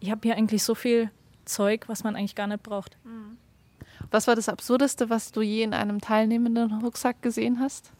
ich 0.00 0.10
habe 0.10 0.20
hier 0.22 0.36
eigentlich 0.36 0.62
so 0.62 0.74
viel 0.74 1.10
Zeug, 1.44 1.88
was 1.88 2.04
man 2.04 2.16
eigentlich 2.16 2.34
gar 2.34 2.46
nicht 2.46 2.62
braucht. 2.62 2.96
Mhm. 3.04 3.38
Was 4.10 4.26
war 4.26 4.36
das 4.36 4.48
Absurdeste, 4.48 5.10
was 5.10 5.32
du 5.32 5.42
je 5.42 5.62
in 5.62 5.74
einem 5.74 6.00
teilnehmenden 6.00 6.80
Rucksack 6.80 7.20
gesehen 7.22 7.60
hast? 7.60 7.90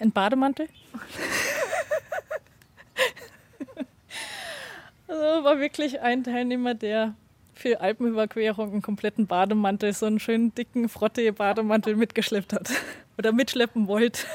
Ein 0.00 0.12
Bademantel. 0.12 0.68
also 5.08 5.44
war 5.44 5.58
wirklich 5.58 6.00
ein 6.00 6.24
Teilnehmer, 6.24 6.74
der 6.74 7.14
für 7.54 7.80
Alpenüberquerung 7.80 8.72
einen 8.72 8.82
kompletten 8.82 9.26
Bademantel, 9.26 9.92
so 9.92 10.06
einen 10.06 10.20
schönen 10.20 10.54
dicken 10.54 10.88
Frotte-Bademantel 10.88 11.96
mitgeschleppt 11.96 12.52
hat. 12.52 12.70
Oder 13.18 13.32
mitschleppen 13.32 13.88
wollte. 13.88 14.22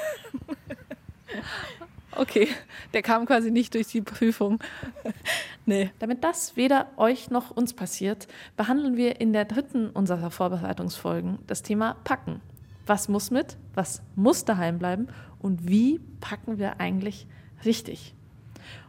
Okay, 2.16 2.48
der 2.92 3.02
kam 3.02 3.26
quasi 3.26 3.50
nicht 3.50 3.74
durch 3.74 3.88
die 3.88 4.02
Prüfung. 4.02 4.60
nee. 5.66 5.90
Damit 5.98 6.22
das 6.22 6.56
weder 6.56 6.88
euch 6.96 7.30
noch 7.30 7.50
uns 7.50 7.74
passiert, 7.74 8.28
behandeln 8.56 8.96
wir 8.96 9.20
in 9.20 9.32
der 9.32 9.44
dritten 9.44 9.90
unserer 9.90 10.30
Vorbereitungsfolgen 10.30 11.38
das 11.46 11.62
Thema 11.62 11.96
Packen. 12.04 12.40
Was 12.86 13.08
muss 13.08 13.30
mit, 13.30 13.56
was 13.74 14.02
muss 14.14 14.44
daheim 14.44 14.78
bleiben 14.78 15.08
und 15.40 15.68
wie 15.68 16.00
packen 16.20 16.58
wir 16.58 16.80
eigentlich 16.80 17.26
richtig? 17.64 18.14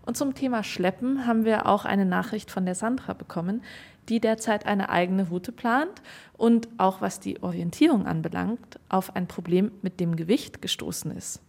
Und 0.06 0.18
zum 0.18 0.36
Thema 0.36 0.64
Schleppen 0.64 1.26
haben 1.26 1.46
wir 1.46 1.66
auch 1.66 1.86
eine 1.86 2.06
Nachricht 2.06 2.52
von 2.52 2.66
der 2.66 2.76
Sandra 2.76 3.14
bekommen, 3.14 3.64
die 4.08 4.20
derzeit 4.20 4.68
eine 4.68 4.90
eigene 4.90 5.30
Route 5.30 5.52
plant 5.52 6.02
und 6.38 6.68
auch 6.78 7.02
was 7.02 7.20
die 7.20 7.42
Orientierung 7.42 8.06
anbelangt, 8.06 8.80
auf 8.88 9.16
ein 9.16 9.28
Problem 9.28 9.72
mit 9.82 10.00
dem 10.00 10.16
Gewicht 10.16 10.62
gestoßen 10.62 11.10
ist 11.10 11.42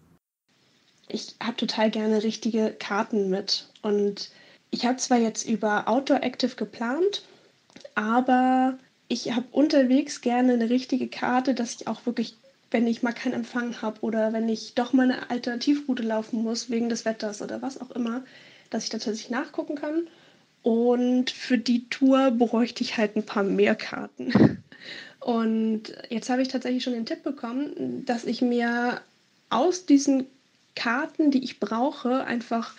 ich 1.08 1.34
habe 1.42 1.56
total 1.56 1.90
gerne 1.90 2.22
richtige 2.22 2.75
Karten 2.78 3.30
mit. 3.30 3.68
Und 3.82 4.30
ich 4.70 4.84
habe 4.84 4.96
zwar 4.96 5.18
jetzt 5.18 5.48
über 5.48 5.88
Outdoor 5.88 6.22
Active 6.22 6.56
geplant, 6.56 7.22
aber 7.94 8.78
ich 9.08 9.32
habe 9.32 9.46
unterwegs 9.52 10.20
gerne 10.20 10.54
eine 10.54 10.70
richtige 10.70 11.08
Karte, 11.08 11.54
dass 11.54 11.75
ich 11.75 11.86
auch 11.86 12.04
wirklich, 12.06 12.34
wenn 12.70 12.86
ich 12.86 13.02
mal 13.02 13.12
keinen 13.12 13.34
Empfang 13.34 13.80
habe 13.80 14.00
oder 14.00 14.32
wenn 14.32 14.48
ich 14.48 14.75
doch 14.75 14.92
mal 14.92 15.04
eine 15.04 15.30
Alternativroute 15.30 16.02
laufen 16.02 16.42
muss 16.42 16.70
wegen 16.70 16.88
des 16.88 17.04
Wetters 17.04 17.40
oder 17.40 17.62
was 17.62 17.80
auch 17.80 17.90
immer, 17.92 18.25
dass 18.70 18.84
ich 18.84 18.90
da 18.90 18.98
tatsächlich 18.98 19.30
nachgucken 19.30 19.76
kann. 19.76 20.08
Und 20.62 21.30
für 21.30 21.58
die 21.58 21.88
Tour 21.88 22.32
bräuchte 22.32 22.82
ich 22.82 22.96
halt 22.96 23.14
ein 23.14 23.25
paar 23.25 23.44
mehr 23.44 23.76
Karten. 23.76 24.62
Und 25.20 25.84
jetzt 26.08 26.28
habe 26.28 26.42
ich 26.42 26.48
tatsächlich 26.48 26.84
schon 26.84 26.92
den 26.92 27.06
Tipp 27.06 27.22
bekommen, 27.22 28.04
dass 28.04 28.25
ich 28.25 28.42
mir 28.42 29.00
aus 29.48 29.86
diesen 29.86 30.26
Karten, 30.76 31.33
die 31.33 31.42
ich 31.42 31.59
brauche, 31.59 32.25
einfach 32.25 32.75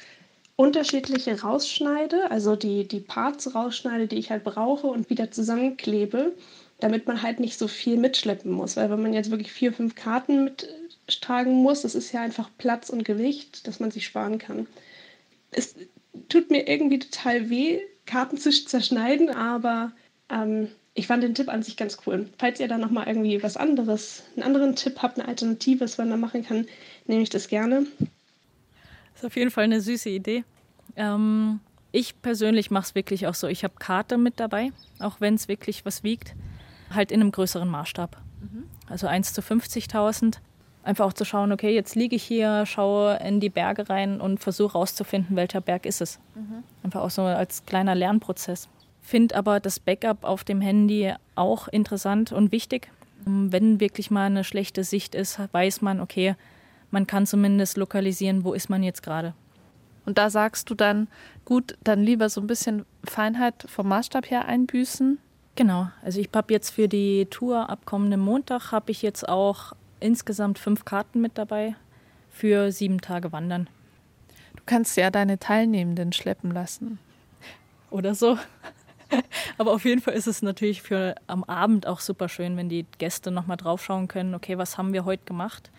unterschiedliche 0.55 1.41
rausschneide, 1.41 2.31
also 2.31 2.55
die, 2.55 2.87
die 2.87 2.99
Parts 2.99 3.53
rausschneide, 3.53 4.07
die 4.07 4.17
ich 4.17 4.31
halt 4.31 4.43
brauche 4.43 4.87
und 4.87 5.09
wieder 5.09 5.29
zusammenklebe, 5.31 6.33
damit 6.79 7.07
man 7.07 7.21
halt 7.21 7.39
nicht 7.39 7.57
so 7.59 7.67
viel 7.67 7.97
mitschleppen 7.97 8.51
muss. 8.51 8.77
Weil 8.77 8.89
wenn 8.89 9.01
man 9.01 9.13
jetzt 9.13 9.29
wirklich 9.31 9.51
vier, 9.51 9.73
fünf 9.73 9.95
Karten 9.95 10.45
mittragen 10.45 11.53
muss, 11.53 11.81
das 11.81 11.95
ist 11.95 12.11
ja 12.11 12.21
einfach 12.21 12.49
Platz 12.57 12.89
und 12.89 13.03
Gewicht, 13.03 13.67
dass 13.67 13.79
man 13.79 13.91
sich 13.91 14.05
sparen 14.05 14.39
kann. 14.39 14.67
Es 15.51 15.75
tut 16.29 16.49
mir 16.49 16.67
irgendwie 16.67 16.99
total 16.99 17.49
weh, 17.49 17.79
Karten 18.05 18.37
zu 18.37 18.49
zerschneiden, 18.49 19.29
aber 19.29 19.91
ähm, 20.29 20.69
ich 20.97 21.05
fand 21.05 21.21
den 21.21 21.35
Tipp 21.35 21.47
an 21.47 21.61
sich 21.61 21.77
ganz 21.77 21.99
cool. 22.05 22.27
Falls 22.39 22.59
ihr 22.59 22.67
da 22.67 22.79
nochmal 22.79 23.07
irgendwie 23.07 23.41
was 23.43 23.55
anderes, 23.55 24.23
einen 24.35 24.43
anderen 24.43 24.75
Tipp 24.75 24.97
habt, 25.03 25.19
eine 25.19 25.27
Alternative, 25.27 25.81
was 25.81 25.99
man 25.99 26.09
da 26.09 26.17
machen 26.17 26.43
kann, 26.43 26.65
nehme 27.05 27.21
ich 27.21 27.29
das 27.29 27.49
gerne. 27.49 27.85
Das 29.13 29.21
ist 29.21 29.25
auf 29.25 29.35
jeden 29.35 29.51
Fall 29.51 29.65
eine 29.65 29.79
süße 29.79 30.09
Idee. 30.09 30.43
Ähm, 30.95 31.59
ich 31.91 32.19
persönlich 32.23 32.71
mache 32.71 32.85
es 32.85 32.95
wirklich 32.95 33.27
auch 33.27 33.35
so. 33.35 33.47
Ich 33.47 33.63
habe 33.63 33.75
Karte 33.77 34.17
mit 34.17 34.39
dabei, 34.39 34.71
auch 34.97 35.21
wenn 35.21 35.35
es 35.35 35.47
wirklich 35.47 35.85
was 35.85 36.03
wiegt, 36.03 36.33
halt 36.89 37.11
in 37.11 37.21
einem 37.21 37.31
größeren 37.31 37.69
Maßstab. 37.69 38.17
Mhm. 38.41 38.63
Also 38.89 39.05
1 39.05 39.33
zu 39.33 39.41
50.000. 39.41 40.37
Einfach 40.81 41.05
auch 41.05 41.13
zu 41.13 41.25
schauen, 41.25 41.51
okay, 41.51 41.75
jetzt 41.75 41.93
liege 41.93 42.15
ich 42.15 42.23
hier, 42.23 42.65
schaue 42.65 43.19
in 43.23 43.39
die 43.39 43.49
Berge 43.49 43.87
rein 43.87 44.19
und 44.19 44.39
versuche 44.39 44.73
herauszufinden, 44.73 45.35
welcher 45.35 45.61
Berg 45.61 45.85
ist 45.85 46.01
es. 46.01 46.17
Mhm. 46.33 46.63
Einfach 46.81 47.01
auch 47.01 47.11
so 47.11 47.21
als 47.21 47.67
kleiner 47.67 47.93
Lernprozess. 47.93 48.67
Finde 49.07 49.35
aber 49.37 49.61
das 49.61 49.79
Backup 49.79 50.25
auf 50.25 50.43
dem 50.43 50.59
Handy 50.59 51.13
auch 51.35 51.69
interessant 51.69 52.33
und 52.33 52.51
wichtig. 52.51 52.89
Wenn 53.23 53.79
wirklich 53.79 54.11
mal 54.11 54.25
eine 54.25 54.43
schlechte 54.43 54.83
Sicht 54.83 55.15
ist, 55.15 55.39
weiß 55.53 55.81
man, 55.81 56.01
okay, 56.01 56.35
man 56.91 57.07
kann 57.07 57.25
zumindest 57.25 57.77
lokalisieren, 57.77 58.43
wo 58.43 58.51
ist 58.51 58.69
man 58.69 58.83
jetzt 58.83 59.03
gerade. 59.03 59.33
Und 60.05 60.17
da 60.17 60.29
sagst 60.29 60.69
du 60.69 60.75
dann, 60.75 61.07
gut, 61.45 61.77
dann 61.85 62.03
lieber 62.03 62.27
so 62.27 62.41
ein 62.41 62.47
bisschen 62.47 62.85
Feinheit 63.05 63.53
vom 63.69 63.87
Maßstab 63.87 64.29
her 64.29 64.43
einbüßen. 64.45 65.19
Genau, 65.55 65.87
also 66.03 66.19
ich 66.19 66.29
habe 66.35 66.51
jetzt 66.53 66.71
für 66.71 66.89
die 66.89 67.27
Tour 67.29 67.69
ab 67.69 67.85
kommendem 67.85 68.19
Montag, 68.19 68.73
habe 68.73 68.91
ich 68.91 69.01
jetzt 69.03 69.29
auch 69.29 69.71
insgesamt 70.01 70.59
fünf 70.59 70.83
Karten 70.83 71.21
mit 71.21 71.37
dabei 71.37 71.77
für 72.29 72.73
sieben 72.73 72.99
Tage 72.99 73.31
Wandern. 73.31 73.69
Du 74.57 74.63
kannst 74.65 74.97
ja 74.97 75.09
deine 75.11 75.39
Teilnehmenden 75.39 76.11
schleppen 76.11 76.51
lassen. 76.51 76.99
Oder 77.89 78.13
so. 78.13 78.37
Aber 79.57 79.73
auf 79.73 79.85
jeden 79.85 80.01
Fall 80.01 80.13
ist 80.13 80.27
es 80.27 80.41
natürlich 80.41 80.81
für 80.81 81.15
am 81.27 81.43
Abend 81.43 81.87
auch 81.87 81.99
super 81.99 82.29
schön, 82.29 82.57
wenn 82.57 82.69
die 82.69 82.85
Gäste 82.97 83.31
nochmal 83.31 83.57
draufschauen 83.57 84.07
können, 84.07 84.35
okay, 84.35 84.57
was 84.57 84.77
haben 84.77 84.93
wir 84.93 85.05
heute 85.05 85.23
gemacht? 85.25 85.71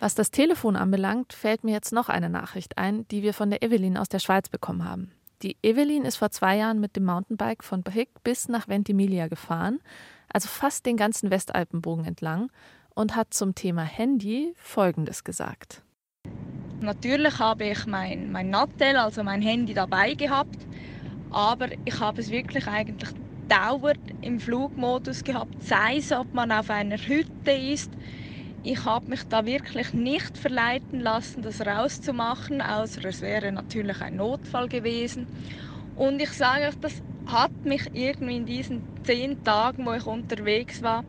Was 0.00 0.14
das 0.14 0.30
Telefon 0.30 0.76
anbelangt, 0.76 1.32
fällt 1.32 1.64
mir 1.64 1.72
jetzt 1.72 1.92
noch 1.92 2.08
eine 2.08 2.28
Nachricht 2.28 2.76
ein, 2.76 3.08
die 3.08 3.22
wir 3.22 3.32
von 3.32 3.50
der 3.50 3.62
Evelyn 3.62 3.96
aus 3.96 4.08
der 4.08 4.18
Schweiz 4.18 4.48
bekommen 4.48 4.84
haben. 4.84 5.10
Die 5.42 5.56
Evelyn 5.62 6.04
ist 6.04 6.16
vor 6.16 6.30
zwei 6.30 6.56
Jahren 6.56 6.80
mit 6.80 6.96
dem 6.96 7.04
Mountainbike 7.04 7.62
von 7.62 7.82
Brick 7.82 8.08
bis 8.22 8.48
nach 8.48 8.68
Ventimiglia 8.68 9.28
gefahren, 9.28 9.80
also 10.32 10.48
fast 10.48 10.86
den 10.86 10.96
ganzen 10.96 11.30
Westalpenbogen 11.30 12.04
entlang, 12.04 12.50
und 12.94 13.14
hat 13.14 13.34
zum 13.34 13.54
Thema 13.54 13.82
Handy 13.82 14.54
Folgendes 14.56 15.24
gesagt. 15.24 15.82
Natürlich 16.80 17.38
habe 17.38 17.64
ich 17.64 17.86
mein, 17.86 18.32
mein 18.32 18.50
Nattel, 18.50 18.96
also 18.96 19.22
mein 19.22 19.42
Handy 19.42 19.74
dabei 19.74 20.14
gehabt 20.14 20.66
aber 21.30 21.68
ich 21.84 22.00
habe 22.00 22.20
es 22.20 22.30
wirklich 22.30 22.66
eigentlich 22.66 23.10
dauernd 23.48 23.98
im 24.22 24.40
Flugmodus 24.40 25.24
gehabt, 25.24 25.62
sei 25.62 25.96
es, 25.98 26.12
ob 26.12 26.32
man 26.34 26.52
auf 26.52 26.70
einer 26.70 26.98
Hütte 26.98 27.52
ist. 27.52 27.90
Ich 28.62 28.84
habe 28.84 29.10
mich 29.10 29.22
da 29.28 29.46
wirklich 29.46 29.92
nicht 29.92 30.36
verleiten 30.36 31.00
lassen, 31.00 31.42
das 31.42 31.64
rauszumachen, 31.64 32.60
außer 32.60 33.04
es 33.04 33.20
wäre 33.22 33.52
natürlich 33.52 34.00
ein 34.00 34.16
Notfall 34.16 34.68
gewesen. 34.68 35.28
Und 35.94 36.20
ich 36.20 36.30
sage 36.30 36.66
euch, 36.66 36.74
das 36.80 37.00
hat 37.26 37.64
mich 37.64 37.82
irgendwie 37.94 38.36
in 38.36 38.46
diesen 38.46 38.82
zehn 39.04 39.42
Tagen, 39.44 39.86
wo 39.86 39.92
ich 39.92 40.06
unterwegs 40.06 40.82
war, 40.82 41.04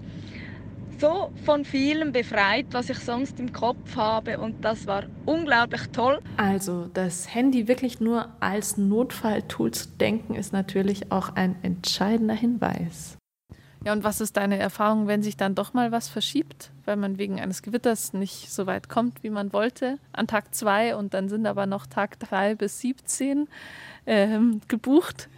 so 1.00 1.32
von 1.46 1.66
vielem 1.66 2.12
befreit, 2.12 2.68
was 2.72 2.90
ich 2.90 3.00
sonst 3.00 3.40
im 3.40 3.54
Kopf 3.54 3.96
habe 3.96 4.40
und 4.40 4.64
das 4.64 4.88
war 4.88 5.04
unglaublich 5.26 5.82
toll. 5.92 6.20
Also 6.38 6.90
das 6.94 7.34
Handy 7.34 7.68
wirklich 7.68 8.00
nur 8.00 8.30
als 8.40 8.78
Notfalltool 8.78 9.72
zu 9.72 9.88
denken, 10.00 10.36
ist 10.36 10.54
natürlich 10.54 11.12
auch 11.12 11.36
ein 11.36 11.56
entscheidender 11.62 12.36
Hinweis. 12.36 13.18
Ja, 13.86 13.94
und 13.94 14.04
was 14.04 14.22
ist 14.22 14.36
deine 14.38 14.58
Erfahrung, 14.58 15.08
wenn 15.08 15.22
sich 15.24 15.38
dann 15.38 15.56
doch 15.56 15.74
mal 15.74 15.92
was 15.92 16.10
verschiebt, 16.10 16.72
weil 16.86 16.98
man 16.98 17.18
wegen 17.18 17.40
eines 17.40 17.62
Gewitters 17.62 18.12
nicht 18.12 18.52
so 18.52 18.66
weit 18.66 18.90
kommt, 18.90 19.24
wie 19.24 19.30
man 19.30 19.54
wollte, 19.54 20.00
an 20.14 20.28
Tag 20.28 20.54
2 20.54 20.96
und 20.96 21.14
dann 21.14 21.30
sind 21.30 21.46
aber 21.46 21.68
noch 21.68 21.86
Tag 21.86 22.20
3 22.20 22.56
bis 22.56 22.82
17 22.82 23.48
ähm, 24.06 24.62
gebucht? 24.68 25.30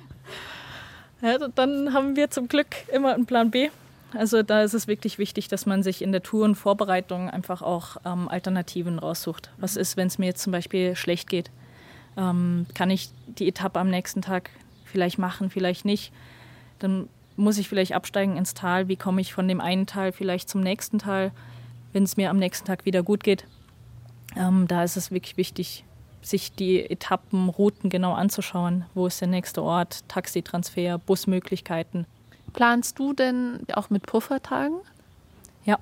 Ja, 1.21 1.37
dann 1.37 1.93
haben 1.93 2.15
wir 2.15 2.29
zum 2.29 2.47
Glück 2.47 2.67
immer 2.93 3.13
einen 3.13 3.25
Plan 3.25 3.51
B. 3.51 3.69
Also 4.15 4.41
da 4.41 4.63
ist 4.63 4.73
es 4.73 4.87
wirklich 4.87 5.19
wichtig, 5.19 5.47
dass 5.49 5.65
man 5.65 5.83
sich 5.83 6.01
in 6.01 6.11
der 6.11 6.23
Tourenvorbereitung 6.23 7.29
einfach 7.29 7.61
auch 7.61 7.97
ähm, 8.05 8.27
Alternativen 8.27 8.97
raussucht. 8.97 9.51
Was 9.57 9.75
ist, 9.75 9.97
wenn 9.97 10.07
es 10.07 10.17
mir 10.17 10.27
jetzt 10.27 10.41
zum 10.41 10.51
Beispiel 10.51 10.95
schlecht 10.95 11.29
geht? 11.29 11.51
Ähm, 12.17 12.65
kann 12.73 12.89
ich 12.89 13.11
die 13.27 13.47
Etappe 13.47 13.79
am 13.79 13.89
nächsten 13.89 14.21
Tag 14.21 14.49
vielleicht 14.85 15.19
machen, 15.19 15.49
vielleicht 15.49 15.85
nicht? 15.85 16.11
Dann 16.79 17.07
muss 17.35 17.57
ich 17.57 17.69
vielleicht 17.69 17.93
absteigen 17.93 18.35
ins 18.35 18.53
Tal? 18.53 18.87
Wie 18.87 18.95
komme 18.95 19.21
ich 19.21 19.33
von 19.33 19.47
dem 19.47 19.61
einen 19.61 19.85
Tal 19.85 20.11
vielleicht 20.11 20.49
zum 20.49 20.61
nächsten 20.61 20.99
Tal, 20.99 21.31
wenn 21.93 22.03
es 22.03 22.17
mir 22.17 22.31
am 22.31 22.37
nächsten 22.37 22.65
Tag 22.65 22.85
wieder 22.85 23.03
gut 23.03 23.23
geht? 23.23 23.45
Ähm, 24.35 24.67
da 24.67 24.83
ist 24.83 24.97
es 24.97 25.11
wirklich 25.11 25.37
wichtig, 25.37 25.85
sich 26.21 26.51
die 26.51 26.89
Etappenrouten 26.89 27.89
genau 27.89 28.13
anzuschauen. 28.13 28.85
Wo 28.93 29.07
ist 29.07 29.21
der 29.21 29.27
nächste 29.27 29.63
Ort? 29.63 30.07
Taxitransfer, 30.07 30.97
Busmöglichkeiten. 30.97 32.05
Planst 32.53 32.99
du 32.99 33.13
denn 33.13 33.61
auch 33.73 33.89
mit 33.89 34.05
Puffertagen? 34.05 34.79
Ja, 35.65 35.77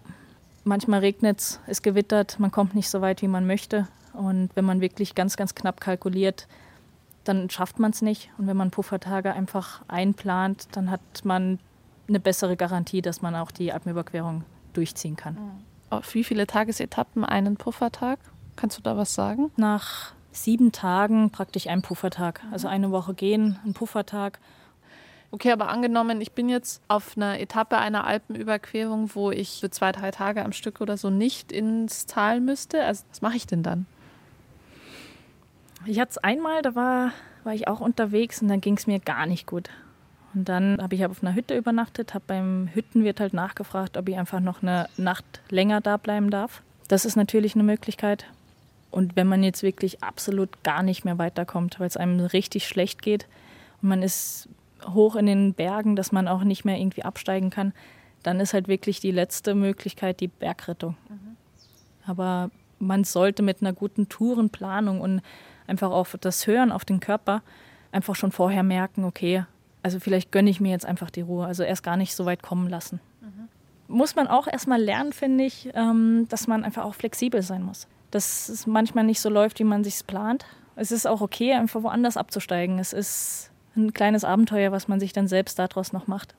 manchmal 0.64 1.00
regnet 1.00 1.40
es, 1.40 1.60
es 1.68 1.82
gewittert, 1.82 2.40
man 2.40 2.52
kommt 2.52 2.76
nicht 2.76 2.90
so 2.90 3.02
weit, 3.02 3.22
wie 3.22 3.28
man 3.28 3.48
möchte. 3.48 3.88
Und 4.14 4.50
wenn 4.56 4.66
man 4.66 4.82
wirklich 4.82 5.16
ganz, 5.16 5.38
ganz 5.38 5.56
knapp 5.56 5.80
kalkuliert, 5.80 6.48
dann 7.24 7.50
schafft 7.50 7.80
man 7.80 7.92
es 7.92 8.02
nicht. 8.02 8.30
Und 8.38 8.48
wenn 8.48 8.58
man 8.58 8.72
Puffertage 8.72 9.34
einfach 9.34 9.82
einplant, 9.88 10.68
dann 10.72 10.90
hat 10.90 11.02
man 11.24 11.60
eine 12.08 12.20
bessere 12.20 12.56
Garantie, 12.56 13.02
dass 13.02 13.22
man 13.22 13.36
auch 13.36 13.52
die 13.52 13.72
Alpenüberquerung 13.72 14.44
durchziehen 14.74 15.16
kann. 15.16 15.36
Mhm. 15.36 15.52
Auf 15.90 16.14
wie 16.14 16.24
viele 16.24 16.48
Tagesetappen 16.48 17.24
einen 17.24 17.58
Puffertag? 17.58 18.20
Kannst 18.56 18.78
du 18.78 18.82
da 18.82 18.98
was 18.98 19.14
sagen? 19.14 19.52
Nach 19.56 20.14
sieben 20.32 20.72
Tagen 20.72 21.30
praktisch 21.32 21.68
ein 21.68 21.82
Puffertag. 21.82 22.42
Also 22.52 22.68
eine 22.68 22.92
Woche 22.92 23.14
gehen, 23.14 23.60
ein 23.66 23.74
Puffertag 23.74 24.40
Okay, 25.30 25.52
aber 25.52 25.68
angenommen, 25.68 26.22
ich 26.22 26.32
bin 26.32 26.48
jetzt 26.48 26.82
auf 26.88 27.18
einer 27.18 27.40
Etappe 27.40 27.78
einer 27.78 28.08
Alpenüberquerung, 28.08 29.12
wo 29.14 29.30
ich 29.30 29.60
für 29.60 29.70
zwei, 29.70 29.92
drei 29.92 30.12
Tage 30.12 30.44
am 30.44 30.54
Stück 30.54 30.80
oder 30.80 30.96
so 30.96 31.10
nicht 31.10 31.52
ins 31.52 32.06
Tal 32.06 32.40
müsste. 32.40 32.84
Also, 32.84 33.04
was 33.10 33.22
mache 33.22 33.36
ich 33.36 33.46
denn 33.46 33.62
dann? 33.62 33.86
Ich 35.86 36.00
hatte 36.00 36.12
es 36.12 36.18
einmal, 36.18 36.62
da 36.62 36.76
war, 36.76 37.12
war 37.44 37.54
ich 37.54 37.68
auch 37.68 37.82
unterwegs 37.82 38.42
und 38.42 38.48
dann 38.48 38.62
ging 38.62 38.78
es 38.78 38.88
mir 38.88 39.00
gar 39.00 39.26
nicht 39.26 39.48
gut. 39.48 39.70
Und 40.34 40.48
dann 40.50 40.82
habe 40.82 40.96
ich 40.96 41.06
auf 41.06 41.22
einer 41.22 41.36
Hütte 41.36 41.58
übernachtet, 41.58 42.14
habe 42.14 42.24
beim 42.28 42.70
Hüttenwirt 42.74 43.20
halt 43.20 43.34
nachgefragt, 43.34 43.98
ob 43.98 44.08
ich 44.08 44.18
einfach 44.18 44.40
noch 44.40 44.62
eine 44.62 44.88
Nacht 44.98 45.26
länger 45.50 45.82
da 45.82 45.98
bleiben 45.98 46.30
darf. 46.30 46.62
Das 46.88 47.06
ist 47.06 47.16
natürlich 47.16 47.56
eine 47.56 47.64
Möglichkeit. 47.64 48.26
Und 48.92 49.16
wenn 49.16 49.28
man 49.28 49.44
jetzt 49.44 49.64
wirklich 49.64 50.04
absolut 50.04 50.64
gar 50.64 50.84
nicht 50.84 51.06
mehr 51.06 51.18
weiterkommt, 51.18 51.80
weil 51.80 51.88
es 51.88 51.98
einem 51.98 52.20
richtig 52.20 52.68
schlecht 52.68 53.02
geht 53.02 53.28
und 53.82 53.90
man 53.90 54.04
ist 54.04 54.48
hoch 54.86 55.16
in 55.16 55.26
den 55.26 55.54
Bergen, 55.54 55.96
dass 55.96 56.12
man 56.12 56.28
auch 56.28 56.44
nicht 56.44 56.66
mehr 56.66 56.78
irgendwie 56.78 57.04
absteigen 57.04 57.50
kann, 57.50 57.74
dann 58.24 58.40
ist 58.40 58.54
halt 58.54 58.68
wirklich 58.68 59.00
die 59.00 59.12
letzte 59.12 59.56
Möglichkeit 59.56 60.20
die 60.20 60.28
Bergrettung. 60.28 60.96
Mhm. 61.10 61.38
Aber 62.06 62.50
man 62.80 63.04
sollte 63.04 63.44
mit 63.44 63.62
einer 63.62 63.74
guten 63.74 64.10
Tourenplanung 64.10 65.02
und 65.02 65.22
einfach 65.68 65.92
auf 65.92 66.18
das 66.20 66.48
Hören 66.48 66.72
auf 66.72 66.86
den 66.86 67.00
Körper 67.00 67.42
einfach 67.92 68.16
schon 68.16 68.32
vorher 68.32 68.64
merken, 68.64 69.04
okay, 69.04 69.46
also 69.84 70.00
vielleicht 70.00 70.32
gönne 70.32 70.50
ich 70.50 70.60
mir 70.60 70.72
jetzt 70.72 70.86
einfach 70.86 71.10
die 71.10 71.22
Ruhe, 71.22 71.46
also 71.46 71.64
erst 71.64 71.84
gar 71.84 71.98
nicht 71.98 72.16
so 72.16 72.26
weit 72.26 72.44
kommen 72.44 72.70
lassen. 72.70 73.00
Mhm. 73.22 73.48
Muss 73.88 74.16
man 74.16 74.28
auch 74.28 74.48
erstmal 74.48 74.82
lernen, 74.82 75.14
finde 75.14 75.46
ich, 75.46 75.70
ähm, 75.74 76.28
dass 76.30 76.48
man 76.48 76.64
einfach 76.64 76.84
auch 76.84 76.96
flexibel 76.96 77.42
sein 77.42 77.64
muss. 77.64 77.88
Dass 78.12 78.50
es 78.50 78.68
manchmal 78.68 79.06
nicht 79.06 79.22
so 79.22 79.30
läuft, 79.30 79.60
wie 79.60 79.64
man 79.64 79.84
sich 79.84 80.06
plant. 80.06 80.46
Es 80.76 80.92
ist 80.92 81.08
auch 81.08 81.22
okay, 81.22 81.54
einfach 81.54 81.84
woanders 81.84 82.18
abzusteigen. 82.18 82.80
Es 82.80 82.94
ist 82.94 83.52
ein 83.78 83.94
kleines 83.94 84.24
Abenteuer, 84.24 84.72
was 84.72 84.88
man 84.88 85.00
sich 85.00 85.14
dann 85.14 85.28
selbst 85.28 85.60
daraus 85.60 85.94
noch 85.94 86.08
macht. 86.08 86.36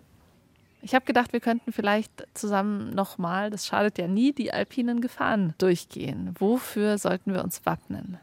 Ich 0.80 0.94
habe 0.94 1.04
gedacht, 1.04 1.32
wir 1.32 1.40
könnten 1.40 1.72
vielleicht 1.72 2.26
zusammen 2.34 2.94
nochmal, 2.94 3.50
das 3.50 3.66
schadet 3.66 3.98
ja 3.98 4.06
nie, 4.06 4.32
die 4.32 4.52
alpinen 4.52 5.00
Gefahren 5.00 5.54
durchgehen. 5.58 6.34
Wofür 6.38 6.98
sollten 6.98 7.34
wir 7.34 7.42
uns 7.42 7.66
wappnen? 7.66 8.18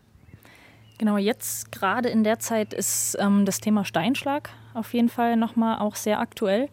Genau, 0.97 1.17
jetzt 1.17 1.73
gerade 1.73 2.08
in 2.08 2.23
der 2.23 2.39
Zeit 2.39 2.73
ist 2.73 3.17
ähm, 3.19 3.45
das 3.45 3.60
Thema 3.60 3.84
Steinschlag 3.84 4.49
auf 4.73 4.93
jeden 4.93 5.10
Fall 5.10 5.36
nochmal 5.36 5.80
auch 5.80 5.95
sehr 5.95 6.19
aktuell. 6.19 6.69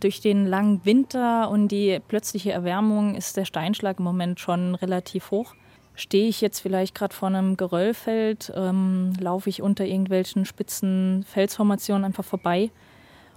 Durch 0.00 0.20
den 0.20 0.46
langen 0.46 0.84
Winter 0.84 1.48
und 1.48 1.68
die 1.68 2.00
plötzliche 2.06 2.52
Erwärmung 2.52 3.14
ist 3.14 3.38
der 3.38 3.46
Steinschlag 3.46 3.98
im 3.98 4.04
Moment 4.04 4.40
schon 4.40 4.74
relativ 4.74 5.30
hoch 5.30 5.54
stehe 5.94 6.28
ich 6.28 6.40
jetzt 6.40 6.60
vielleicht 6.60 6.94
gerade 6.94 7.14
vor 7.14 7.28
einem 7.28 7.56
Geröllfeld, 7.56 8.52
ähm, 8.54 9.12
laufe 9.18 9.48
ich 9.48 9.62
unter 9.62 9.84
irgendwelchen 9.84 10.44
spitzen 10.44 11.24
Felsformationen 11.28 12.04
einfach 12.04 12.24
vorbei 12.24 12.70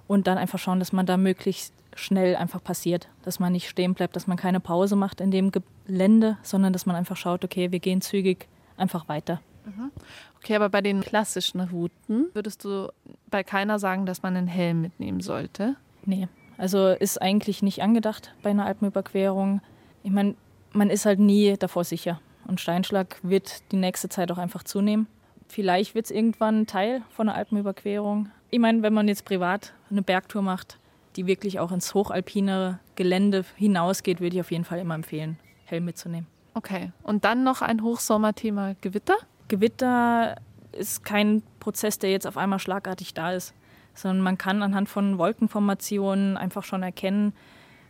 und 0.08 0.28
dann 0.28 0.38
einfach 0.38 0.60
schauen, 0.60 0.80
dass 0.80 0.94
man 0.94 1.06
da 1.06 1.18
möglichst 1.18 1.74
schnell 1.96 2.36
einfach 2.36 2.64
passiert, 2.64 3.10
dass 3.24 3.40
man 3.40 3.52
nicht 3.52 3.70
stehen 3.70 3.94
bleibt, 3.94 4.16
dass 4.16 4.28
man 4.28 4.38
keine 4.38 4.60
Pause 4.60 4.96
macht 4.96 5.22
in 5.22 5.32
dem 5.32 5.52
Gelände, 5.52 6.38
sondern 6.44 6.74
dass 6.74 6.86
man 6.86 6.96
einfach 6.96 7.18
schaut, 7.18 7.44
okay, 7.44 7.72
wir 7.72 7.80
gehen 7.80 8.02
zügig 8.02 8.48
einfach 8.78 9.08
weiter. 9.08 9.42
Mhm. 9.66 9.92
Okay, 10.38 10.56
aber 10.56 10.70
bei 10.70 10.82
den 10.82 11.02
klassischen 11.02 11.60
Routen 11.60 12.28
würdest 12.34 12.64
du 12.64 12.92
bei 13.30 13.44
keiner 13.44 13.80
sagen, 13.80 14.06
dass 14.06 14.24
man 14.24 14.36
einen 14.36 14.48
Helm 14.48 14.82
mitnehmen 14.82 15.20
sollte? 15.20 15.76
Nee, 16.06 16.28
also 16.58 16.88
ist 16.88 17.22
eigentlich 17.22 17.62
nicht 17.62 17.82
angedacht 17.82 18.34
bei 18.42 18.52
einer 18.52 18.66
Alpenüberquerung. 18.66 19.62
Ich 20.04 20.12
meine, 20.12 20.36
man 20.72 20.90
ist 20.90 21.06
halt 21.06 21.20
nie 21.20 21.56
davor 21.58 21.84
sicher. 21.84 22.22
Und 22.48 22.62
Steinschlag 22.62 23.18
wird 23.24 23.72
die 23.72 23.76
nächste 23.76 24.10
Zeit 24.10 24.32
auch 24.32 24.38
einfach 24.38 24.64
zunehmen. 24.64 25.08
Vielleicht 25.48 25.96
wird 25.96 26.06
es 26.06 26.12
irgendwann 26.12 26.66
Teil 26.66 27.02
von 27.10 27.30
einer 27.30 27.38
Alpenüberquerung. 27.38 28.30
Ich 28.50 28.60
meine, 28.60 28.82
wenn 28.82 28.94
man 28.94 29.08
jetzt 29.08 29.26
privat 29.26 29.74
eine 29.92 30.02
Bergtour 30.02 30.42
macht, 30.42 30.78
die 31.16 31.28
wirklich 31.28 31.60
auch 31.60 31.72
ins 31.72 31.94
hochalpine 31.94 32.80
Gelände 32.96 33.44
hinausgeht, 33.56 34.22
würde 34.22 34.36
ich 34.36 34.42
auf 34.42 34.52
jeden 34.52 34.64
Fall 34.64 34.80
immer 34.80 34.96
empfehlen, 34.96 35.38
Helm 35.66 35.86
mitzunehmen. 35.86 36.28
Okay, 36.54 36.92
und 37.04 37.26
dann 37.26 37.44
noch 37.44 37.62
ein 37.62 37.84
Hochsommerthema 37.84 38.76
Gewitter? 38.82 39.16
Gewitter 39.48 40.36
ist 40.72 41.04
kein 41.04 41.44
Prozess, 41.60 42.00
der 42.00 42.12
jetzt 42.12 42.28
auf 42.28 42.38
einmal 42.38 42.60
schlagartig 42.60 43.14
da 43.14 43.32
ist, 43.32 43.54
sondern 43.94 44.22
man 44.22 44.38
kann 44.38 44.64
anhand 44.64 44.90
von 44.90 45.18
Wolkenformationen 45.18 46.38
einfach 46.38 46.64
schon 46.64 46.84
erkennen, 46.84 47.34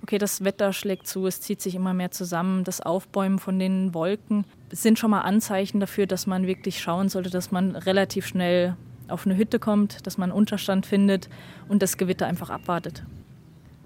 okay, 0.03 0.17
das 0.17 0.43
Wetter 0.43 0.73
schlägt 0.73 1.07
zu, 1.07 1.27
es 1.27 1.41
zieht 1.41 1.61
sich 1.61 1.75
immer 1.75 1.93
mehr 1.93 2.11
zusammen, 2.11 2.63
das 2.63 2.81
Aufbäumen 2.81 3.39
von 3.39 3.59
den 3.59 3.93
Wolken 3.93 4.45
sind 4.71 4.99
schon 4.99 5.11
mal 5.11 5.21
Anzeichen 5.21 5.79
dafür, 5.79 6.07
dass 6.07 6.27
man 6.27 6.47
wirklich 6.47 6.81
schauen 6.81 7.09
sollte, 7.09 7.29
dass 7.29 7.51
man 7.51 7.75
relativ 7.75 8.27
schnell 8.27 8.75
auf 9.07 9.25
eine 9.25 9.37
Hütte 9.37 9.59
kommt, 9.59 10.05
dass 10.05 10.17
man 10.17 10.31
Unterstand 10.31 10.85
findet 10.85 11.29
und 11.69 11.81
das 11.81 11.97
Gewitter 11.97 12.27
einfach 12.27 12.49
abwartet. 12.49 13.03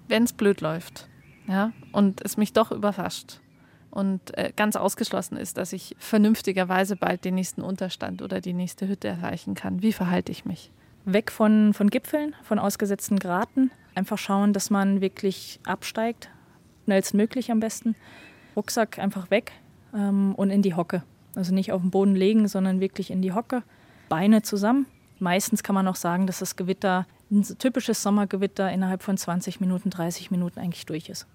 Wenn 0.08 0.24
es 0.24 0.34
blöd 0.34 0.62
läuft, 0.62 1.08
ja, 1.48 1.72
und 1.92 2.24
es 2.24 2.38
mich 2.38 2.54
doch 2.54 2.72
überrascht 2.72 3.40
und 3.90 4.38
äh, 4.38 4.52
ganz 4.56 4.76
ausgeschlossen 4.76 5.38
ist, 5.38 5.58
dass 5.58 5.74
ich 5.74 5.96
vernünftigerweise 6.00 6.96
bald 6.96 7.26
den 7.26 7.36
nächsten 7.36 7.62
Unterstand 7.62 8.22
oder 8.22 8.42
die 8.42 8.54
nächste 8.54 8.88
Hütte 8.88 9.10
erreichen 9.10 9.54
kann, 9.54 9.82
wie 9.82 9.94
verhalte 9.94 10.32
ich 10.32 10.46
mich? 10.46 10.72
Weg 11.06 11.32
von, 11.32 11.74
von 11.74 11.90
Gipfeln, 11.90 12.36
von 12.44 12.60
ausgesetzten 12.60 13.20
Graten, 13.20 13.72
Einfach 13.96 14.18
schauen, 14.18 14.54
dass 14.54 14.70
man 14.70 15.02
wirklich 15.02 15.60
absteigt, 15.66 16.30
schnellstmöglich 16.86 17.52
am 17.52 17.60
besten. 17.60 17.96
Rucksack 18.56 19.00
einfach 19.00 19.32
weg 19.32 19.52
ähm, 19.94 20.34
und 20.36 20.50
in 20.50 20.62
die 20.62 20.76
Hocke. 20.76 21.04
Also 21.36 21.54
nicht 21.54 21.72
auf 21.72 21.82
den 21.82 21.92
Boden 21.92 22.16
legen, 22.16 22.48
sondern 22.48 22.80
wirklich 22.80 23.12
in 23.12 23.22
die 23.22 23.34
Hocke. 23.34 23.64
Beine 24.10 24.42
zusammen. 24.42 24.86
Meistens 25.20 25.64
kann 25.64 25.76
man 25.76 25.88
auch 25.88 25.96
sagen, 25.96 26.28
dass 26.28 26.40
das 26.40 26.56
Gewitter, 26.56 27.06
ein 27.30 27.44
typisches 27.44 28.02
Sommergewitter, 28.02 28.72
innerhalb 28.72 29.04
von 29.04 29.18
20 29.18 29.62
Minuten, 29.62 29.90
30 29.90 30.32
Minuten 30.32 30.60
eigentlich 30.60 30.86
durch 30.86 31.10
ist. 31.10 31.28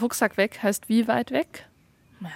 Rucksack 0.00 0.36
weg 0.36 0.62
heißt 0.62 0.88
wie 0.88 1.06
weit 1.08 1.30
weg? 1.30 1.68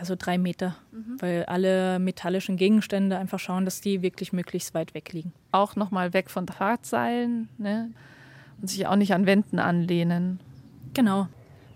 Also 0.01 0.17
drei 0.17 0.39
Meter, 0.39 0.77
mhm. 0.93 1.17
weil 1.21 1.45
alle 1.47 1.99
metallischen 1.99 2.57
Gegenstände 2.57 3.17
einfach 3.17 3.39
schauen, 3.39 3.65
dass 3.65 3.81
die 3.81 4.03
wirklich 4.03 4.33
möglichst 4.33 4.75
weit 4.75 4.93
weg 4.95 5.13
liegen. 5.13 5.33
Auch 5.51 5.77
nochmal 5.77 6.13
weg 6.13 6.31
von 6.31 6.45
Drahtseilen, 6.47 7.49
ne? 7.59 7.91
Und 8.61 8.69
sich 8.69 8.87
auch 8.87 8.97
nicht 8.97 9.15
an 9.15 9.27
Wänden 9.27 9.59
anlehnen. 9.59 10.41
Genau. 10.95 11.29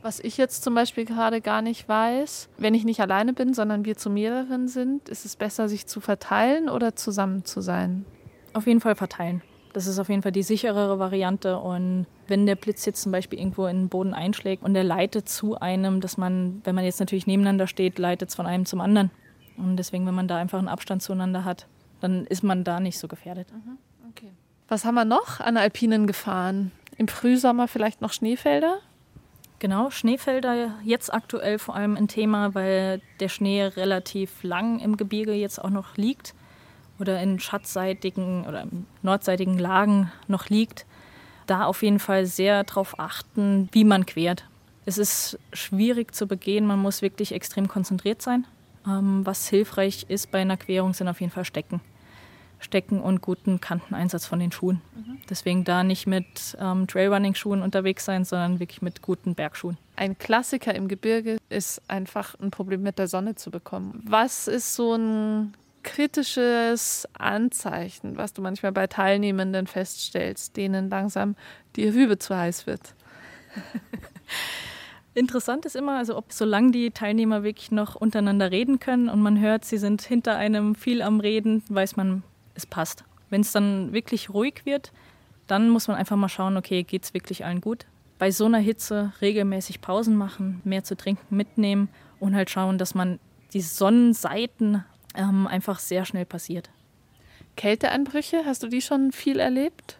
Was 0.02 0.18
ich 0.18 0.36
jetzt 0.36 0.64
zum 0.64 0.74
Beispiel 0.74 1.04
gerade 1.04 1.40
gar 1.40 1.62
nicht 1.62 1.88
weiß, 1.88 2.48
wenn 2.58 2.74
ich 2.74 2.84
nicht 2.84 3.00
alleine 3.00 3.32
bin, 3.32 3.54
sondern 3.54 3.84
wir 3.84 3.96
zu 3.96 4.10
mehreren 4.10 4.66
sind, 4.66 5.08
ist 5.08 5.24
es 5.24 5.36
besser, 5.36 5.68
sich 5.68 5.86
zu 5.86 6.00
verteilen 6.00 6.68
oder 6.68 6.96
zusammen 6.96 7.44
zu 7.44 7.60
sein? 7.60 8.04
Auf 8.52 8.66
jeden 8.66 8.80
Fall 8.80 8.96
verteilen. 8.96 9.42
Das 9.72 9.86
ist 9.86 9.98
auf 9.98 10.08
jeden 10.08 10.22
Fall 10.22 10.32
die 10.32 10.42
sicherere 10.42 10.98
Variante. 10.98 11.58
Und 11.58 12.06
wenn 12.26 12.46
der 12.46 12.56
Blitz 12.56 12.84
jetzt 12.84 13.00
zum 13.00 13.12
Beispiel 13.12 13.38
irgendwo 13.38 13.66
in 13.66 13.82
den 13.82 13.88
Boden 13.88 14.12
einschlägt 14.12 14.64
und 14.64 14.74
der 14.74 14.84
leitet 14.84 15.28
zu 15.28 15.58
einem, 15.60 16.00
dass 16.00 16.18
man, 16.18 16.60
wenn 16.64 16.74
man 16.74 16.84
jetzt 16.84 16.98
natürlich 17.00 17.28
nebeneinander 17.28 17.68
steht, 17.68 17.98
leitet 17.98 18.30
es 18.30 18.34
von 18.34 18.46
einem 18.46 18.66
zum 18.66 18.80
anderen. 18.80 19.10
Und 19.56 19.76
deswegen, 19.76 20.04
wenn 20.06 20.14
man 20.14 20.28
da 20.28 20.36
einfach 20.36 20.58
einen 20.58 20.68
Abstand 20.68 21.02
zueinander 21.02 21.44
hat, 21.44 21.68
dann 22.00 22.26
ist 22.26 22.42
man 22.42 22.64
da 22.64 22.80
nicht 22.80 22.98
so 22.98 23.06
gefährdet. 23.06 23.52
Mhm. 23.52 23.78
Okay. 24.10 24.32
Was 24.72 24.86
haben 24.86 24.94
wir 24.94 25.04
noch 25.04 25.38
an 25.38 25.58
Alpinen 25.58 26.06
gefahren? 26.06 26.72
Im 26.96 27.06
Frühsommer 27.06 27.68
vielleicht 27.68 28.00
noch 28.00 28.14
Schneefelder? 28.14 28.78
Genau, 29.58 29.90
Schneefelder 29.90 30.76
jetzt 30.82 31.12
aktuell 31.12 31.58
vor 31.58 31.76
allem 31.76 31.94
ein 31.94 32.08
Thema, 32.08 32.54
weil 32.54 33.02
der 33.20 33.28
Schnee 33.28 33.64
relativ 33.64 34.42
lang 34.42 34.78
im 34.80 34.96
Gebirge 34.96 35.34
jetzt 35.34 35.62
auch 35.62 35.68
noch 35.68 35.98
liegt 35.98 36.32
oder 36.98 37.20
in 37.20 37.38
schatzseitigen 37.38 38.46
oder 38.46 38.64
nordseitigen 39.02 39.58
Lagen 39.58 40.10
noch 40.26 40.48
liegt. 40.48 40.86
Da 41.46 41.66
auf 41.66 41.82
jeden 41.82 41.98
Fall 41.98 42.24
sehr 42.24 42.64
darauf 42.64 42.98
achten, 42.98 43.68
wie 43.72 43.84
man 43.84 44.06
quert. 44.06 44.46
Es 44.86 44.96
ist 44.96 45.38
schwierig 45.52 46.14
zu 46.14 46.26
begehen, 46.26 46.64
man 46.64 46.78
muss 46.78 47.02
wirklich 47.02 47.32
extrem 47.32 47.68
konzentriert 47.68 48.22
sein. 48.22 48.46
Ähm, 48.86 49.20
was 49.26 49.48
hilfreich 49.48 50.06
ist 50.08 50.30
bei 50.30 50.40
einer 50.40 50.56
Querung 50.56 50.94
sind 50.94 51.08
auf 51.08 51.20
jeden 51.20 51.30
Fall 51.30 51.44
Stecken. 51.44 51.82
Stecken 52.62 53.00
und 53.00 53.20
guten 53.20 53.60
Kanteneinsatz 53.60 54.26
von 54.26 54.38
den 54.38 54.52
Schuhen. 54.52 54.80
Mhm. 54.94 55.18
Deswegen 55.28 55.64
da 55.64 55.84
nicht 55.84 56.06
mit 56.06 56.56
ähm, 56.60 56.86
Trailrunning-Schuhen 56.86 57.62
unterwegs 57.62 58.04
sein, 58.04 58.24
sondern 58.24 58.60
wirklich 58.60 58.82
mit 58.82 59.02
guten 59.02 59.34
Bergschuhen. 59.34 59.76
Ein 59.96 60.18
Klassiker 60.18 60.74
im 60.74 60.88
Gebirge 60.88 61.38
ist 61.48 61.82
einfach 61.88 62.34
ein 62.40 62.50
Problem 62.50 62.82
mit 62.82 62.98
der 62.98 63.08
Sonne 63.08 63.34
zu 63.34 63.50
bekommen. 63.50 64.02
Was 64.06 64.48
ist 64.48 64.74
so 64.74 64.94
ein 64.94 65.54
kritisches 65.82 67.08
Anzeichen, 67.12 68.16
was 68.16 68.32
du 68.32 68.42
manchmal 68.42 68.72
bei 68.72 68.86
Teilnehmenden 68.86 69.66
feststellst, 69.66 70.56
denen 70.56 70.88
langsam 70.90 71.36
die 71.76 71.88
Rübe 71.88 72.18
zu 72.18 72.36
heiß 72.36 72.66
wird? 72.66 72.94
Interessant 75.14 75.66
ist 75.66 75.76
immer, 75.76 75.98
also 75.98 76.16
ob 76.16 76.32
solange 76.32 76.70
die 76.70 76.90
Teilnehmer 76.90 77.42
wirklich 77.42 77.70
noch 77.70 77.96
untereinander 77.96 78.50
reden 78.50 78.80
können 78.80 79.10
und 79.10 79.20
man 79.20 79.38
hört, 79.38 79.64
sie 79.64 79.76
sind 79.76 80.00
hinter 80.00 80.36
einem 80.36 80.74
viel 80.74 81.02
am 81.02 81.20
Reden, 81.20 81.62
weiß 81.68 81.96
man, 81.96 82.22
es 82.54 82.66
passt. 82.66 83.04
Wenn 83.30 83.40
es 83.40 83.52
dann 83.52 83.92
wirklich 83.92 84.30
ruhig 84.30 84.62
wird, 84.64 84.92
dann 85.46 85.70
muss 85.70 85.88
man 85.88 85.96
einfach 85.96 86.16
mal 86.16 86.28
schauen, 86.28 86.56
okay, 86.56 86.82
geht 86.82 87.04
es 87.04 87.14
wirklich 87.14 87.44
allen 87.44 87.60
gut? 87.60 87.86
Bei 88.18 88.30
so 88.30 88.44
einer 88.44 88.58
Hitze 88.58 89.12
regelmäßig 89.20 89.80
Pausen 89.80 90.16
machen, 90.16 90.60
mehr 90.64 90.84
zu 90.84 90.96
trinken 90.96 91.34
mitnehmen 91.34 91.88
und 92.20 92.36
halt 92.36 92.50
schauen, 92.50 92.78
dass 92.78 92.94
man 92.94 93.18
die 93.52 93.60
Sonnenseiten 93.60 94.84
ähm, 95.14 95.46
einfach 95.46 95.78
sehr 95.78 96.04
schnell 96.04 96.24
passiert. 96.24 96.70
Kälteanbrüche, 97.56 98.42
hast 98.46 98.62
du 98.62 98.68
die 98.68 98.80
schon 98.80 99.12
viel 99.12 99.38
erlebt? 99.38 99.98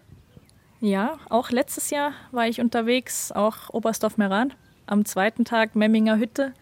Ja, 0.81 1.19
auch 1.29 1.51
letztes 1.51 1.91
Jahr 1.91 2.12
war 2.31 2.47
ich 2.47 2.61
unterwegs, 2.61 3.31
auch 3.31 3.71
Oberstdorf-Meran. 3.71 4.55
Am 4.87 5.05
zweiten 5.05 5.45
Tag 5.45 5.77
Memminger 5.77 6.17
Hütte 6.19 6.55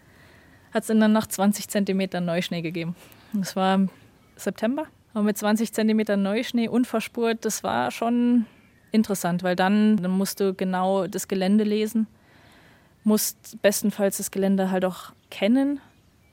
hat 0.73 0.83
es 0.83 0.89
in 0.89 0.99
der 0.99 1.09
Nacht 1.09 1.31
20 1.31 1.67
Zentimeter 1.69 2.21
Neuschnee 2.21 2.61
gegeben. 2.61 2.95
Das 3.33 3.55
war 3.55 3.75
im 3.75 3.89
September 4.35 4.87
aber 5.13 5.23
mit 5.23 5.37
20 5.37 5.73
Zentimeter 5.73 6.17
Neuschnee 6.17 6.67
unverspurt, 6.67 7.43
das 7.45 7.63
war 7.63 7.91
schon 7.91 8.45
interessant, 8.91 9.43
weil 9.43 9.55
dann, 9.55 9.97
dann 9.97 10.11
musst 10.11 10.39
du 10.39 10.53
genau 10.53 11.07
das 11.07 11.27
Gelände 11.27 11.63
lesen, 11.63 12.07
musst 13.03 13.61
bestenfalls 13.61 14.17
das 14.17 14.31
Gelände 14.31 14.71
halt 14.71 14.85
auch 14.85 15.13
kennen. 15.29 15.79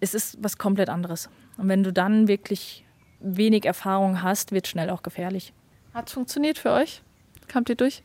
Es 0.01 0.15
ist 0.15 0.39
was 0.43 0.59
komplett 0.59 0.89
anderes. 0.89 1.29
Und 1.57 1.69
wenn 1.69 1.83
du 1.83 1.93
dann 1.93 2.29
wirklich 2.29 2.85
wenig 3.21 3.65
Erfahrung 3.65 4.23
hast, 4.23 4.53
wird 4.53 4.69
schnell 4.69 4.91
auch 4.91 5.03
gefährlich. 5.03 5.53
Hat 5.93 6.11
funktioniert 6.11 6.59
für 6.59 6.71
euch? 6.71 7.03
Kamt 7.49 7.69
ihr 7.69 7.75
durch? 7.75 8.03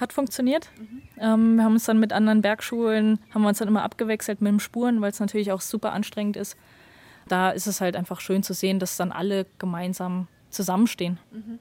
Hat 0.00 0.12
funktioniert. 0.12 0.70
Mhm. 0.78 1.02
Ähm, 1.18 1.56
wir 1.56 1.64
haben 1.64 1.74
uns 1.74 1.84
dann 1.84 2.00
mit 2.00 2.12
anderen 2.12 2.42
Bergschulen, 2.42 3.20
haben 3.32 3.42
wir 3.42 3.48
uns 3.48 3.58
dann 3.58 3.68
immer 3.68 3.82
abgewechselt 3.82 4.40
mit 4.40 4.50
dem 4.50 4.60
Spuren, 4.60 5.00
weil 5.00 5.10
es 5.10 5.20
natürlich 5.20 5.52
auch 5.52 5.60
super 5.60 5.92
anstrengend 5.92 6.36
ist 6.36 6.56
da 7.28 7.50
ist 7.50 7.66
es 7.66 7.80
halt 7.80 7.96
einfach 7.96 8.20
schön 8.20 8.42
zu 8.42 8.54
sehen, 8.54 8.78
dass 8.78 8.96
dann 8.96 9.12
alle 9.12 9.46
gemeinsam 9.58 10.28
zusammenstehen. 10.50 11.18
Mhm. 11.32 11.58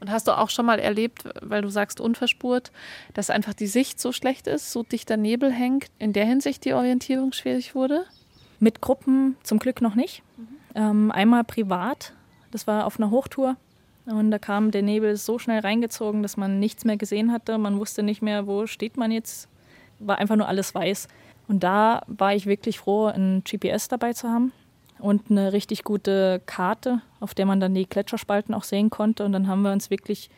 Und 0.00 0.10
hast 0.10 0.28
du 0.28 0.36
auch 0.36 0.50
schon 0.50 0.66
mal 0.66 0.78
erlebt, 0.78 1.24
weil 1.40 1.62
du 1.62 1.68
sagst 1.68 2.00
unverspurt, 2.00 2.72
dass 3.14 3.30
einfach 3.30 3.54
die 3.54 3.68
Sicht 3.68 4.00
so 4.00 4.12
schlecht 4.12 4.46
ist, 4.46 4.72
so 4.72 4.82
dichter 4.82 5.16
Nebel 5.16 5.52
hängt, 5.52 5.86
in 5.98 6.12
der 6.12 6.26
Hinsicht 6.26 6.64
die 6.64 6.74
Orientierung 6.74 7.32
schwierig 7.32 7.74
wurde? 7.74 8.04
Mit 8.58 8.80
Gruppen 8.80 9.36
zum 9.42 9.58
Glück 9.58 9.80
noch 9.80 9.94
nicht. 9.94 10.22
Mhm. 10.36 10.48
Ähm, 10.74 11.10
einmal 11.12 11.44
privat, 11.44 12.12
das 12.50 12.66
war 12.66 12.86
auf 12.86 12.98
einer 12.98 13.10
Hochtour. 13.10 13.56
Und 14.06 14.30
da 14.30 14.38
kam 14.38 14.70
der 14.70 14.82
Nebel 14.82 15.16
so 15.16 15.38
schnell 15.38 15.60
reingezogen, 15.60 16.22
dass 16.22 16.36
man 16.36 16.60
nichts 16.60 16.84
mehr 16.84 16.98
gesehen 16.98 17.32
hatte. 17.32 17.56
Man 17.56 17.78
wusste 17.78 18.02
nicht 18.02 18.20
mehr, 18.20 18.46
wo 18.46 18.66
steht 18.66 18.98
man 18.98 19.10
jetzt. 19.10 19.48
War 19.98 20.18
einfach 20.18 20.36
nur 20.36 20.48
alles 20.48 20.74
weiß. 20.74 21.08
Und 21.48 21.64
da 21.64 22.02
war 22.06 22.34
ich 22.34 22.44
wirklich 22.44 22.78
froh, 22.78 23.06
ein 23.06 23.42
GPS 23.44 23.88
dabei 23.88 24.12
zu 24.12 24.28
haben 24.28 24.52
und 25.04 25.30
eine 25.30 25.52
richtig 25.52 25.84
gute 25.84 26.40
Karte, 26.46 27.02
auf 27.20 27.34
der 27.34 27.44
man 27.44 27.60
dann 27.60 27.74
die 27.74 27.86
Gletscherspalten 27.86 28.54
auch 28.54 28.64
sehen 28.64 28.88
konnte. 28.88 29.24
Und 29.24 29.32
dann 29.32 29.48
haben 29.48 29.60
wir 29.60 29.70
uns 29.70 29.90
wirklich 29.90 30.30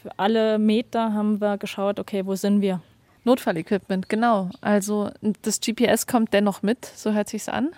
für 0.00 0.10
alle 0.18 0.58
Meter 0.58 1.12
haben 1.12 1.40
wir 1.40 1.58
geschaut, 1.58 1.98
okay, 1.98 2.24
wo 2.26 2.34
sind 2.34 2.60
wir? 2.60 2.80
Notfallequipment, 3.24 4.08
genau. 4.08 4.50
Also 4.60 5.10
das 5.42 5.60
GPS 5.60 6.06
kommt 6.06 6.32
dennoch 6.32 6.62
mit, 6.62 6.84
so 6.84 7.12
hört 7.12 7.28
sich's 7.28 7.48
an. 7.48 7.70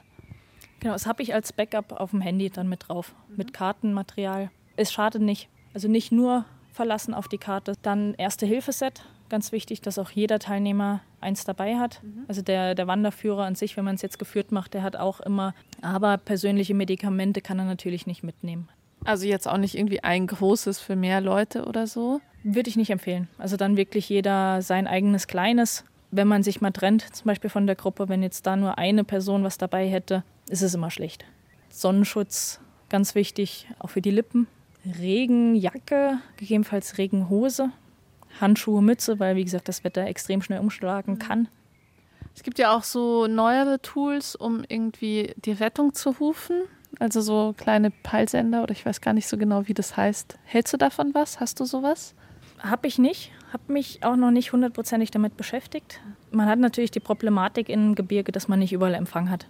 Genau, 0.80 0.94
das 0.94 1.06
habe 1.06 1.22
ich 1.22 1.34
als 1.34 1.52
Backup 1.52 1.92
auf 1.92 2.10
dem 2.10 2.20
Handy 2.20 2.50
dann 2.50 2.68
mit 2.68 2.88
drauf, 2.88 3.14
mhm. 3.28 3.36
mit 3.36 3.52
Kartenmaterial. 3.52 4.50
Es 4.76 4.92
schadet 4.92 5.22
nicht. 5.22 5.48
Also 5.74 5.88
nicht 5.88 6.10
nur 6.10 6.44
verlassen 6.72 7.14
auf 7.14 7.28
die 7.28 7.38
Karte. 7.38 7.74
Dann 7.82 8.14
Erste-Hilfe-Set, 8.14 9.02
ganz 9.32 9.50
wichtig, 9.50 9.80
dass 9.80 9.98
auch 9.98 10.10
jeder 10.10 10.38
Teilnehmer 10.38 11.00
eins 11.22 11.44
dabei 11.44 11.78
hat. 11.78 12.02
Mhm. 12.02 12.26
Also 12.28 12.42
der, 12.42 12.74
der 12.74 12.86
Wanderführer 12.86 13.44
an 13.44 13.54
sich, 13.54 13.78
wenn 13.78 13.84
man 13.84 13.94
es 13.94 14.02
jetzt 14.02 14.18
geführt 14.18 14.52
macht, 14.52 14.74
der 14.74 14.82
hat 14.82 14.94
auch 14.94 15.20
immer, 15.20 15.54
aber 15.80 16.18
persönliche 16.18 16.74
Medikamente 16.74 17.40
kann 17.40 17.58
er 17.58 17.64
natürlich 17.64 18.06
nicht 18.06 18.22
mitnehmen. 18.22 18.68
Also 19.06 19.26
jetzt 19.26 19.48
auch 19.48 19.56
nicht 19.56 19.74
irgendwie 19.74 20.04
ein 20.04 20.26
großes 20.26 20.80
für 20.80 20.96
mehr 20.96 21.22
Leute 21.22 21.64
oder 21.64 21.86
so? 21.86 22.20
Würde 22.44 22.68
ich 22.68 22.76
nicht 22.76 22.90
empfehlen. 22.90 23.26
Also 23.38 23.56
dann 23.56 23.78
wirklich 23.78 24.06
jeder 24.10 24.60
sein 24.60 24.86
eigenes 24.86 25.26
kleines. 25.26 25.86
Wenn 26.10 26.28
man 26.28 26.42
sich 26.42 26.60
mal 26.60 26.70
trennt, 26.70 27.16
zum 27.16 27.24
Beispiel 27.24 27.48
von 27.48 27.66
der 27.66 27.74
Gruppe, 27.74 28.10
wenn 28.10 28.22
jetzt 28.22 28.46
da 28.46 28.54
nur 28.54 28.76
eine 28.76 29.02
Person 29.02 29.44
was 29.44 29.56
dabei 29.56 29.88
hätte, 29.88 30.24
ist 30.50 30.60
es 30.60 30.74
immer 30.74 30.90
schlecht. 30.90 31.24
Sonnenschutz, 31.70 32.60
ganz 32.90 33.14
wichtig, 33.14 33.66
auch 33.78 33.88
für 33.88 34.02
die 34.02 34.10
Lippen. 34.10 34.46
Regenjacke, 34.84 36.18
gegebenenfalls 36.36 36.98
Regenhose, 36.98 37.70
Handschuhe, 38.40 38.82
Mütze, 38.82 39.20
weil 39.20 39.36
wie 39.36 39.44
gesagt 39.44 39.68
das 39.68 39.84
Wetter 39.84 40.06
extrem 40.06 40.42
schnell 40.42 40.60
umschlagen 40.60 41.18
kann. 41.18 41.48
Es 42.34 42.42
gibt 42.42 42.58
ja 42.58 42.74
auch 42.74 42.82
so 42.82 43.26
neuere 43.26 43.80
Tools, 43.80 44.34
um 44.34 44.64
irgendwie 44.66 45.34
die 45.44 45.52
Rettung 45.52 45.92
zu 45.94 46.10
rufen. 46.10 46.62
Also 46.98 47.20
so 47.20 47.54
kleine 47.56 47.90
Peilsender 47.90 48.62
oder 48.62 48.72
ich 48.72 48.84
weiß 48.84 49.00
gar 49.00 49.12
nicht 49.14 49.26
so 49.26 49.36
genau, 49.36 49.66
wie 49.66 49.74
das 49.74 49.96
heißt. 49.96 50.38
Hältst 50.44 50.72
du 50.72 50.76
davon 50.76 51.14
was? 51.14 51.40
Hast 51.40 51.60
du 51.60 51.64
sowas? 51.64 52.14
Habe 52.58 52.86
ich 52.86 52.98
nicht. 52.98 53.32
Habe 53.52 53.72
mich 53.72 54.02
auch 54.02 54.16
noch 54.16 54.30
nicht 54.30 54.52
hundertprozentig 54.52 55.10
damit 55.10 55.36
beschäftigt. 55.36 56.00
Man 56.30 56.46
hat 56.46 56.58
natürlich 56.58 56.90
die 56.90 57.00
Problematik 57.00 57.68
im 57.68 57.94
Gebirge, 57.94 58.32
dass 58.32 58.48
man 58.48 58.58
nicht 58.58 58.72
überall 58.72 58.94
Empfang 58.94 59.30
hat. 59.30 59.46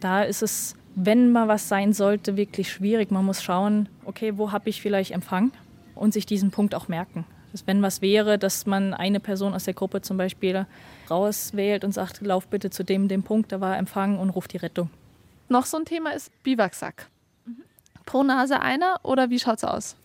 Da 0.00 0.22
ist 0.22 0.42
es, 0.42 0.76
wenn 0.94 1.32
mal 1.32 1.48
was 1.48 1.68
sein 1.68 1.92
sollte, 1.92 2.36
wirklich 2.36 2.70
schwierig. 2.70 3.10
Man 3.10 3.24
muss 3.24 3.42
schauen, 3.42 3.88
okay, 4.04 4.38
wo 4.38 4.52
habe 4.52 4.70
ich 4.70 4.80
vielleicht 4.80 5.10
Empfang 5.10 5.52
und 5.94 6.12
sich 6.12 6.26
diesen 6.26 6.50
Punkt 6.50 6.74
auch 6.74 6.88
merken. 6.88 7.24
Dass 7.56 7.66
wenn 7.66 7.80
was 7.80 8.02
wäre, 8.02 8.38
dass 8.38 8.66
man 8.66 8.92
eine 8.92 9.18
Person 9.18 9.54
aus 9.54 9.64
der 9.64 9.72
Gruppe 9.72 10.02
zum 10.02 10.18
Beispiel 10.18 10.66
rauswählt 11.10 11.84
und 11.84 11.92
sagt, 11.92 12.20
lauf 12.20 12.48
bitte 12.48 12.68
zu 12.68 12.84
dem, 12.84 13.08
dem 13.08 13.22
Punkt, 13.22 13.50
da 13.50 13.62
war 13.62 13.78
Empfang 13.78 14.18
und 14.18 14.28
ruft 14.28 14.52
die 14.52 14.58
Rettung. 14.58 14.90
Noch 15.48 15.64
so 15.64 15.78
ein 15.78 15.86
Thema 15.86 16.10
ist 16.10 16.30
Biwaksack. 16.42 17.08
Mhm. 17.46 17.62
Pro 18.04 18.22
Nase 18.22 18.60
einer 18.60 19.00
oder 19.04 19.30
wie 19.30 19.38
schaut 19.38 19.56
es 19.56 19.64
aus? 19.64 19.96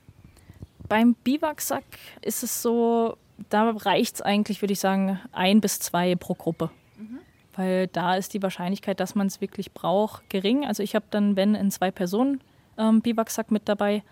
Beim 0.88 1.14
Biwaksack 1.14 1.84
ist 2.22 2.42
es 2.42 2.62
so, 2.62 3.18
da 3.50 3.72
reicht 3.72 4.16
es 4.16 4.22
eigentlich, 4.22 4.62
würde 4.62 4.72
ich 4.72 4.80
sagen, 4.80 5.20
ein 5.34 5.60
bis 5.60 5.80
zwei 5.80 6.16
pro 6.16 6.36
Gruppe. 6.36 6.70
Mhm. 6.98 7.20
Weil 7.58 7.88
da 7.88 8.16
ist 8.16 8.34
die 8.34 8.42
Wahrscheinlichkeit, 8.42 9.02
dass 9.02 9.14
man 9.14 9.28
es 9.28 9.42
wirklich 9.42 9.74
braucht, 9.74 10.30
gering. 10.30 10.66
Also 10.66 10.84
ich 10.84 10.96
habe 10.96 11.06
dann, 11.12 11.36
wenn, 11.36 11.56
in 11.56 11.70
zwei 11.70 11.92
Personen 11.92 12.40
ähm, 12.78 13.02
Biwaksack 13.02 13.52
mit 13.52 13.68
dabei. 13.68 14.04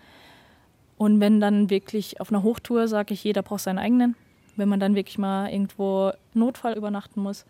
Und 1.00 1.18
wenn 1.18 1.40
dann 1.40 1.70
wirklich 1.70 2.20
auf 2.20 2.30
einer 2.30 2.42
Hochtour, 2.42 2.86
sage 2.86 3.14
ich, 3.14 3.24
jeder 3.24 3.40
braucht 3.40 3.62
seinen 3.62 3.78
eigenen. 3.78 4.16
Wenn 4.56 4.68
man 4.68 4.80
dann 4.80 4.94
wirklich 4.94 5.16
mal 5.16 5.50
irgendwo 5.50 6.12
Notfall 6.34 6.76
übernachten 6.76 7.22
muss, 7.22 7.46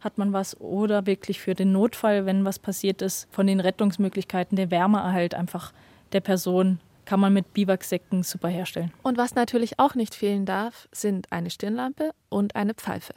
hat 0.00 0.18
man 0.18 0.34
was. 0.34 0.60
Oder 0.60 1.06
wirklich 1.06 1.40
für 1.40 1.54
den 1.54 1.72
Notfall, 1.72 2.26
wenn 2.26 2.44
was 2.44 2.58
passiert 2.58 3.00
ist, 3.00 3.26
von 3.30 3.46
den 3.46 3.58
Rettungsmöglichkeiten, 3.58 4.54
der 4.54 4.70
Wärmeerhalt 4.70 5.34
einfach 5.34 5.72
der 6.12 6.20
Person 6.20 6.78
kann 7.06 7.20
man 7.20 7.32
mit 7.32 7.54
Biwaksäcken 7.54 8.22
super 8.22 8.48
herstellen. 8.48 8.92
Und 9.02 9.16
was 9.16 9.34
natürlich 9.34 9.78
auch 9.78 9.94
nicht 9.94 10.14
fehlen 10.14 10.44
darf, 10.44 10.86
sind 10.92 11.32
eine 11.32 11.48
Stirnlampe 11.48 12.10
und 12.28 12.54
eine 12.54 12.74
Pfeife. 12.74 13.14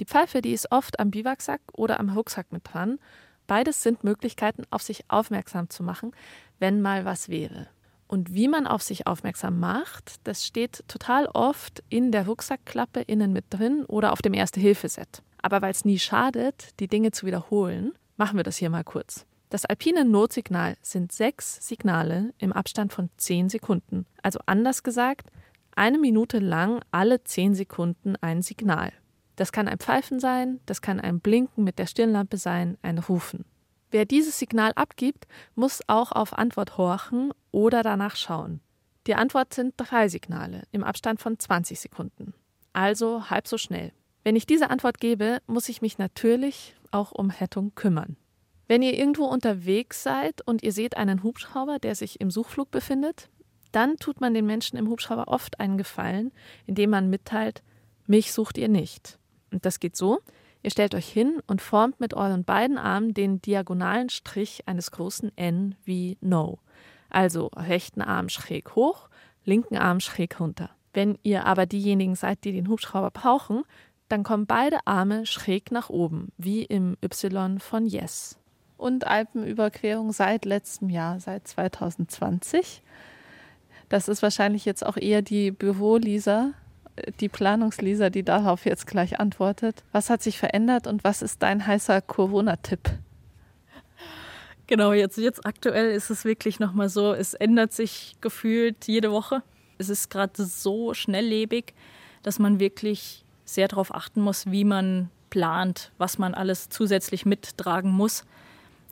Die 0.00 0.04
Pfeife, 0.04 0.42
die 0.42 0.52
ist 0.52 0.70
oft 0.70 1.00
am 1.00 1.10
Biwaksack 1.10 1.62
oder 1.72 1.98
am 1.98 2.10
Rucksack 2.10 2.52
mit 2.52 2.70
dran. 2.70 2.98
Beides 3.46 3.82
sind 3.82 4.04
Möglichkeiten, 4.04 4.64
auf 4.68 4.82
sich 4.82 5.02
aufmerksam 5.08 5.70
zu 5.70 5.82
machen, 5.82 6.12
wenn 6.58 6.82
mal 6.82 7.06
was 7.06 7.30
wäre. 7.30 7.68
Und 8.14 8.32
wie 8.32 8.46
man 8.46 8.68
auf 8.68 8.80
sich 8.80 9.08
aufmerksam 9.08 9.58
macht, 9.58 10.20
das 10.22 10.46
steht 10.46 10.84
total 10.86 11.26
oft 11.26 11.82
in 11.88 12.12
der 12.12 12.26
Rucksackklappe 12.26 13.00
innen 13.00 13.32
mit 13.32 13.46
drin 13.50 13.84
oder 13.88 14.12
auf 14.12 14.22
dem 14.22 14.34
Erste-Hilfe-Set. 14.34 15.24
Aber 15.42 15.62
weil 15.62 15.72
es 15.72 15.84
nie 15.84 15.98
schadet, 15.98 16.78
die 16.78 16.86
Dinge 16.86 17.10
zu 17.10 17.26
wiederholen, 17.26 17.92
machen 18.16 18.36
wir 18.36 18.44
das 18.44 18.56
hier 18.56 18.70
mal 18.70 18.84
kurz. 18.84 19.26
Das 19.50 19.64
alpine 19.64 20.04
Notsignal 20.04 20.76
sind 20.80 21.10
sechs 21.10 21.66
Signale 21.66 22.32
im 22.38 22.52
Abstand 22.52 22.92
von 22.92 23.10
zehn 23.16 23.48
Sekunden. 23.48 24.06
Also 24.22 24.38
anders 24.46 24.84
gesagt, 24.84 25.32
eine 25.74 25.98
Minute 25.98 26.38
lang 26.38 26.82
alle 26.92 27.24
zehn 27.24 27.56
Sekunden 27.56 28.14
ein 28.20 28.42
Signal. 28.42 28.92
Das 29.34 29.50
kann 29.50 29.66
ein 29.66 29.78
Pfeifen 29.78 30.20
sein, 30.20 30.60
das 30.66 30.80
kann 30.82 31.00
ein 31.00 31.18
Blinken 31.18 31.64
mit 31.64 31.80
der 31.80 31.86
Stirnlampe 31.86 32.36
sein, 32.36 32.78
ein 32.80 32.98
Rufen. 32.98 33.44
Wer 33.94 34.06
dieses 34.06 34.40
Signal 34.40 34.72
abgibt, 34.74 35.28
muss 35.54 35.80
auch 35.86 36.10
auf 36.10 36.36
Antwort 36.36 36.78
horchen 36.78 37.32
oder 37.52 37.84
danach 37.84 38.16
schauen. 38.16 38.60
Die 39.06 39.14
Antwort 39.14 39.54
sind 39.54 39.74
drei 39.76 40.08
Signale 40.08 40.64
im 40.72 40.82
Abstand 40.82 41.20
von 41.20 41.38
20 41.38 41.78
Sekunden. 41.78 42.34
Also 42.72 43.30
halb 43.30 43.46
so 43.46 43.56
schnell. 43.56 43.92
Wenn 44.24 44.34
ich 44.34 44.46
diese 44.46 44.68
Antwort 44.70 44.98
gebe, 44.98 45.38
muss 45.46 45.68
ich 45.68 45.80
mich 45.80 45.96
natürlich 45.96 46.74
auch 46.90 47.12
um 47.12 47.30
Rettung 47.30 47.76
kümmern. 47.76 48.16
Wenn 48.66 48.82
ihr 48.82 48.98
irgendwo 48.98 49.26
unterwegs 49.26 50.02
seid 50.02 50.40
und 50.44 50.64
ihr 50.64 50.72
seht 50.72 50.96
einen 50.96 51.22
Hubschrauber, 51.22 51.78
der 51.78 51.94
sich 51.94 52.20
im 52.20 52.32
Suchflug 52.32 52.72
befindet, 52.72 53.28
dann 53.70 53.96
tut 53.98 54.20
man 54.20 54.34
den 54.34 54.44
Menschen 54.44 54.76
im 54.76 54.88
Hubschrauber 54.88 55.28
oft 55.28 55.60
einen 55.60 55.78
Gefallen, 55.78 56.32
indem 56.66 56.90
man 56.90 57.10
mitteilt, 57.10 57.62
mich 58.08 58.32
sucht 58.32 58.58
ihr 58.58 58.68
nicht. 58.68 59.20
Und 59.52 59.64
das 59.64 59.78
geht 59.78 59.94
so, 59.94 60.18
ihr 60.64 60.70
stellt 60.70 60.94
euch 60.94 61.08
hin 61.08 61.40
und 61.46 61.62
formt 61.62 62.00
mit 62.00 62.14
euren 62.14 62.44
beiden 62.44 62.78
Armen 62.78 63.14
den 63.14 63.40
diagonalen 63.40 64.08
Strich 64.08 64.66
eines 64.66 64.90
großen 64.90 65.30
N 65.36 65.76
wie 65.84 66.16
No. 66.20 66.58
Also 67.10 67.50
rechten 67.54 68.00
Arm 68.00 68.28
schräg 68.28 68.74
hoch, 68.74 69.08
linken 69.44 69.76
Arm 69.76 70.00
schräg 70.00 70.40
runter. 70.40 70.70
Wenn 70.94 71.18
ihr 71.22 71.44
aber 71.44 71.66
diejenigen 71.66 72.16
seid, 72.16 72.44
die 72.44 72.52
den 72.52 72.68
Hubschrauber 72.68 73.10
brauchen, 73.10 73.62
dann 74.08 74.22
kommen 74.22 74.46
beide 74.46 74.78
Arme 74.86 75.26
schräg 75.26 75.70
nach 75.70 75.90
oben, 75.90 76.32
wie 76.38 76.64
im 76.64 76.96
Y 77.04 77.58
von 77.60 77.86
Yes. 77.86 78.38
Und 78.76 79.06
Alpenüberquerung 79.06 80.12
seit 80.12 80.44
letztem 80.44 80.88
Jahr, 80.88 81.20
seit 81.20 81.46
2020. 81.46 82.82
Das 83.88 84.08
ist 84.08 84.22
wahrscheinlich 84.22 84.64
jetzt 84.64 84.84
auch 84.84 84.96
eher 84.96 85.22
die 85.22 85.50
Büro-Lisa, 85.50 86.52
die 87.20 87.28
Planungs-Lisa, 87.28 88.10
die 88.10 88.22
darauf 88.22 88.64
jetzt 88.66 88.86
gleich 88.86 89.18
antwortet. 89.20 89.82
Was 89.92 90.10
hat 90.10 90.22
sich 90.22 90.38
verändert 90.38 90.86
und 90.86 91.04
was 91.04 91.22
ist 91.22 91.42
dein 91.42 91.66
heißer 91.66 92.00
Corona-Tipp? 92.00 92.90
Genau, 94.66 94.92
jetzt, 94.92 95.18
jetzt 95.18 95.44
aktuell 95.44 95.90
ist 95.90 96.10
es 96.10 96.24
wirklich 96.24 96.58
nochmal 96.58 96.88
so, 96.88 97.12
es 97.12 97.34
ändert 97.34 97.72
sich 97.72 98.16
gefühlt 98.20 98.86
jede 98.86 99.12
Woche. 99.12 99.42
Es 99.76 99.90
ist 99.90 100.08
gerade 100.08 100.44
so 100.44 100.94
schnelllebig, 100.94 101.74
dass 102.22 102.38
man 102.38 102.60
wirklich 102.60 103.24
sehr 103.44 103.68
darauf 103.68 103.94
achten 103.94 104.22
muss, 104.22 104.50
wie 104.50 104.64
man 104.64 105.10
plant, 105.28 105.92
was 105.98 106.18
man 106.18 106.32
alles 106.32 106.70
zusätzlich 106.70 107.26
mittragen 107.26 107.90
muss. 107.90 108.24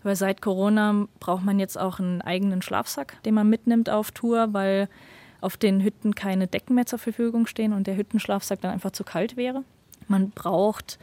Weil 0.03 0.17
seit 0.17 0.43
Corona 0.43 1.07
braucht 1.21 1.45
man 1.45 1.59
jetzt 1.59 1.79
auch 1.79 2.01
einen 2.01 2.21
eigenen 2.21 2.61
Schlafsack, 2.61 3.23
den 3.23 3.35
man 3.35 3.49
mitnimmt 3.49 3.88
auf 3.88 4.11
Tour, 4.11 4.53
weil 4.53 4.88
auf 5.43 5.57
den 5.57 5.83
Hütten 5.83 6.15
keine 6.15 6.47
Decken 6.47 6.75
mehr 6.75 6.87
zur 6.87 6.99
Verfügung 6.99 7.47
stehen 7.47 7.73
und 7.73 7.87
der 7.87 7.97
Hüttenschlafsack 7.97 8.61
dann 8.61 8.71
einfach 8.71 8.93
zu 8.93 9.05
kalt 9.05 9.37
wäre. 9.37 9.65
Man 10.09 10.31
braucht 10.31 10.99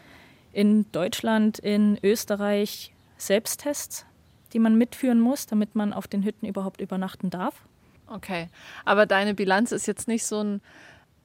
in 0.52 0.92
Deutschland, 0.92 1.60
in 1.60 2.00
Österreich 2.02 2.92
Selbsttests, 3.18 4.06
die 4.54 4.60
man 4.60 4.78
mitführen 4.78 5.20
muss, 5.20 5.46
damit 5.46 5.76
man 5.76 5.94
auf 5.94 6.08
den 6.08 6.24
Hütten 6.24 6.48
überhaupt 6.48 6.82
übernachten 6.82 7.30
darf. 7.30 7.62
Okay, 8.08 8.48
aber 8.86 9.06
deine 9.06 9.36
Bilanz 9.36 9.72
ist 9.72 9.86
jetzt 9.86 10.08
nicht 10.08 10.26
so 10.26 10.42
ein, 10.44 10.62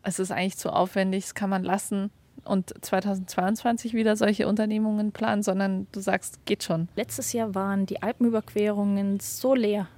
es 0.03 0.19
ist 0.19 0.31
eigentlich 0.31 0.59
zu 0.59 0.71
aufwendig, 0.71 1.25
das 1.25 1.35
kann 1.35 1.49
man 1.49 1.65
lassen 1.65 2.11
und 2.45 2.75
2022 2.85 3.95
wieder 3.95 4.17
solche 4.17 4.47
Unternehmungen 4.47 5.13
planen, 5.13 5.43
sondern 5.43 5.87
du 5.93 6.01
sagst, 6.01 6.45
geht 6.45 6.63
schon. 6.63 6.89
Letztes 6.97 7.33
Jahr 7.33 7.55
waren 7.55 7.87
die 7.87 8.03
Alpenüberquerungen 8.03 9.21
so 9.21 9.55
leer, 9.55 9.89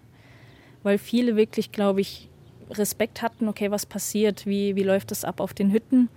weil 0.82 0.98
viele 0.98 1.34
wirklich, 1.34 1.72
glaube 1.72 2.02
ich, 2.02 2.28
Respekt 2.70 3.22
hatten, 3.22 3.48
okay, 3.48 3.70
was 3.70 3.86
passiert, 3.86 4.46
wie, 4.46 4.76
wie 4.76 4.82
läuft 4.82 5.12
es 5.12 5.24
ab 5.24 5.40
auf 5.40 5.54
den 5.54 5.72
Hütten. 5.72 6.08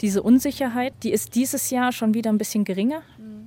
Diese 0.00 0.22
Unsicherheit, 0.22 0.94
die 1.02 1.12
ist 1.12 1.34
dieses 1.34 1.70
Jahr 1.70 1.92
schon 1.92 2.14
wieder 2.14 2.30
ein 2.30 2.38
bisschen 2.38 2.64
geringer. 2.64 3.02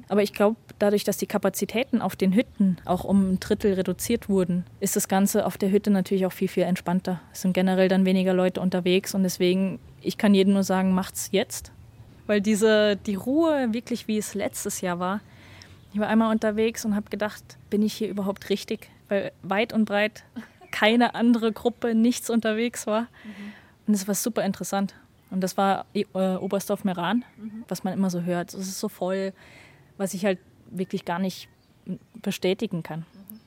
Aber 0.08 0.22
ich 0.22 0.34
glaube, 0.34 0.58
dadurch, 0.80 1.04
dass 1.04 1.18
die 1.18 1.26
Kapazitäten 1.26 2.02
auf 2.02 2.16
den 2.16 2.34
Hütten 2.34 2.78
auch 2.86 3.04
um 3.04 3.34
ein 3.34 3.40
Drittel 3.40 3.74
reduziert 3.74 4.30
wurden, 4.30 4.66
ist 4.80 4.96
das 4.96 5.08
Ganze 5.08 5.46
auf 5.46 5.58
der 5.58 5.72
Hütte 5.72 5.90
natürlich 5.90 6.26
auch 6.26 6.32
viel, 6.32 6.48
viel 6.48 6.64
entspannter. 6.64 7.22
Es 7.34 7.42
sind 7.42 7.54
generell 7.54 7.88
dann 7.88 8.06
weniger 8.06 8.34
Leute 8.34 8.62
unterwegs 8.62 9.16
und 9.16 9.24
deswegen, 9.24 9.80
ich 10.02 10.18
kann 10.18 10.34
jedem 10.34 10.54
nur 10.54 10.64
sagen, 10.64 10.94
macht's 10.94 11.30
jetzt. 11.32 11.72
Weil 12.28 12.42
diese, 12.42 12.96
die 12.96 13.16
Ruhe, 13.16 13.74
wirklich 13.74 14.08
wie 14.08 14.18
es 14.18 14.34
letztes 14.34 14.82
Jahr 14.82 15.00
war, 15.00 15.22
ich 15.94 16.00
war 16.00 16.08
einmal 16.08 16.32
unterwegs 16.32 16.86
und 16.86 16.96
habe 16.96 17.10
gedacht, 17.10 17.44
bin 17.70 17.82
ich 17.82 17.94
hier 17.94 18.10
überhaupt 18.10 18.50
richtig? 18.50 18.90
Weil 19.08 19.32
weit 19.44 19.74
und 19.74 19.86
breit 19.86 20.24
keine 20.76 21.16
andere 21.16 21.54
Gruppe, 21.54 21.96
nichts 21.96 22.30
unterwegs 22.30 22.86
war. 22.86 23.04
Mhm. 23.04 23.54
Und 23.88 23.94
es 23.94 24.08
war 24.10 24.16
super 24.16 24.44
interessant. 24.44 24.94
Und 25.32 25.40
das 25.40 25.56
war 25.56 25.86
äh, 25.94 26.04
Oberstdorf-Meran, 26.14 27.24
mhm. 27.38 27.64
was 27.70 27.86
man 27.86 27.94
immer 27.94 28.10
so 28.10 28.24
hört. 28.24 28.54
Es 28.54 28.68
ist 28.68 28.82
so 28.82 28.90
voll, 28.90 29.32
was 29.98 30.14
ich 30.14 30.26
halt 30.26 30.38
wirklich 30.70 31.06
gar 31.06 31.20
nicht 31.20 31.48
bestätigen 32.22 32.84
kann. 32.84 33.06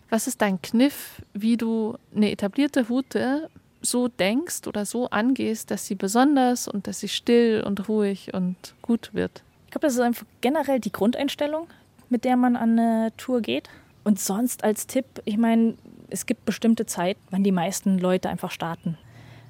Was 0.09 0.27
ist 0.27 0.41
dein 0.41 0.63
Kniff, 0.63 1.21
wie 1.35 1.59
du 1.59 1.99
eine 2.17 2.31
etablierte 2.31 2.89
Route 2.89 3.51
so 3.83 4.09
denkst 4.09 4.67
oder 4.67 4.87
so 4.87 5.11
angehst, 5.11 5.71
dass 5.71 5.87
sie 5.87 5.97
besonders 5.97 6.67
und 6.67 6.87
dass 6.87 7.01
sie 7.01 7.09
still 7.09 7.63
und 7.67 7.91
ruhig 7.91 8.33
und 8.33 8.57
gut 8.81 9.11
wird? 9.13 9.43
Ich 9.67 9.73
glaube, 9.73 9.87
das 9.87 9.95
ist 9.95 10.01
einfach 10.01 10.25
generell 10.41 10.81
die 10.81 10.93
Grundeinstellung, 10.93 11.67
mit 12.09 12.25
der 12.25 12.39
man 12.39 12.57
an 12.57 12.79
eine 12.79 13.13
Tour 13.19 13.43
geht. 13.43 13.69
Und 14.03 14.19
sonst 14.19 14.65
als 14.65 14.87
Tipp, 14.87 15.05
ich 15.27 15.37
meine, 15.37 15.75
es 16.11 16.27
gibt 16.27 16.45
bestimmte 16.45 16.87
Zeit, 16.87 17.17
wann 17.31 17.45
die 17.45 17.53
meisten 17.53 17.99
Leute 17.99 18.29
einfach 18.29 18.51
starten. 18.51 18.99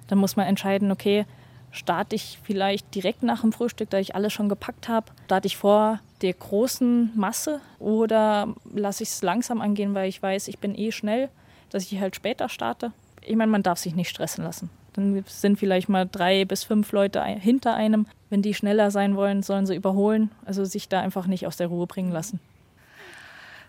Dann 0.09 0.18
muss 0.18 0.37
man 0.37 0.47
entscheiden, 0.47 0.90
okay, 0.90 1.27
starte 1.71 2.16
ich 2.16 2.38
vielleicht 2.42 2.94
direkt 2.94 3.23
nach 3.23 3.42
dem 3.42 3.53
Frühstück, 3.53 3.90
da 3.90 3.99
ich 3.99 4.14
alles 4.14 4.33
schon 4.33 4.49
gepackt 4.49 4.88
habe, 4.88 5.12
starte 5.27 5.47
ich 5.47 5.57
vor 5.57 6.01
der 6.23 6.33
großen 6.33 7.12
Masse 7.14 7.61
oder 7.79 8.55
lasse 8.75 9.03
ich 9.03 9.11
es 9.11 9.23
langsam 9.23 9.61
angehen, 9.61 9.94
weil 9.94 10.09
ich 10.09 10.23
weiß, 10.23 10.49
ich 10.49 10.59
bin 10.59 10.77
eh 10.77 10.92
schnell, 10.92 11.29
dass 11.71 11.90
ich 11.90 12.01
halt 12.01 12.16
später 12.16 12.49
starte. 12.49 12.92
Ich 13.23 13.37
meine, 13.37 13.53
man 13.53 13.62
darf 13.62 13.79
sich 13.79 13.94
nicht 13.94 14.09
stressen 14.09 14.44
lassen. 14.44 14.71
Dann 14.94 15.23
sind 15.29 15.59
vielleicht 15.59 15.88
mal 15.88 16.09
drei 16.11 16.44
bis 16.44 16.64
fünf 16.64 16.90
Leute 16.92 17.23
hinter 17.23 17.75
einem. 17.75 18.07
Wenn 18.31 18.42
die 18.42 18.55
schneller 18.55 18.90
sein 18.90 19.16
wollen, 19.16 19.42
sollen 19.42 19.66
sie 19.66 19.77
überholen. 19.77 20.31
Also 20.44 20.64
sich 20.64 20.88
da 20.88 21.01
einfach 21.01 21.27
nicht 21.27 21.47
aus 21.47 21.57
der 21.57 21.68
Ruhe 21.68 21.87
bringen 21.87 22.11
lassen. 22.11 22.40